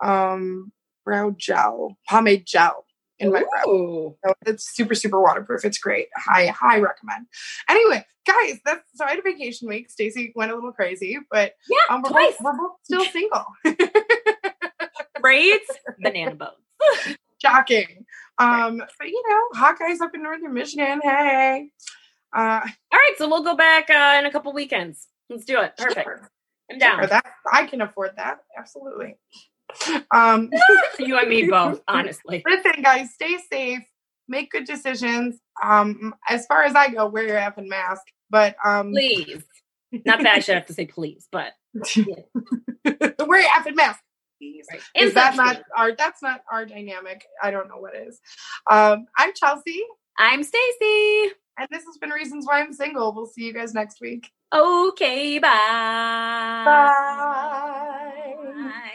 [0.00, 0.72] um
[1.04, 2.86] brow gel, pomade gel
[3.18, 3.72] in my brow.
[3.72, 4.16] Ooh.
[4.24, 5.64] So it's super, super waterproof.
[5.64, 6.08] It's great.
[6.16, 7.26] High, high recommend.
[7.68, 9.90] Anyway, guys, that's so I had a vacation week.
[9.90, 12.34] Stacy went a little crazy, but Yeah, um, we're, twice.
[12.40, 13.44] both, we're both still single.
[15.20, 15.70] Braids,
[16.00, 16.61] banana boats.
[17.42, 18.04] Shocking.
[18.38, 21.00] Um, but you know, hot guys up in northern Michigan.
[21.02, 21.68] Hey.
[22.34, 25.08] Uh All right, so we'll go back uh, in a couple weekends.
[25.28, 25.76] Let's do it.
[25.76, 26.04] Perfect.
[26.04, 26.30] sure,
[26.70, 26.98] I'm down.
[26.98, 28.38] sure, that I can afford that.
[28.58, 29.16] Absolutely.
[30.14, 30.50] Um
[30.98, 32.42] you and me both, honestly.
[32.46, 33.82] listen, guys, stay safe,
[34.28, 35.38] make good decisions.
[35.62, 38.02] Um, as far as I go, wear your effing mask.
[38.30, 39.42] But um Please.
[40.06, 41.52] Not that I should have to say please, but
[42.06, 44.00] wear your effing mask.
[44.70, 44.82] Right.
[44.96, 45.94] Is that not our?
[45.94, 47.24] That's not our dynamic.
[47.42, 48.20] I don't know what is.
[48.70, 49.82] Um, I'm Chelsea.
[50.18, 51.34] I'm Stacy.
[51.58, 53.14] And this has been Reasons Why I'm Single.
[53.14, 54.30] We'll see you guys next week.
[54.52, 55.38] Okay.
[55.38, 55.48] Bye.
[56.64, 56.90] Bye.
[58.44, 58.92] bye.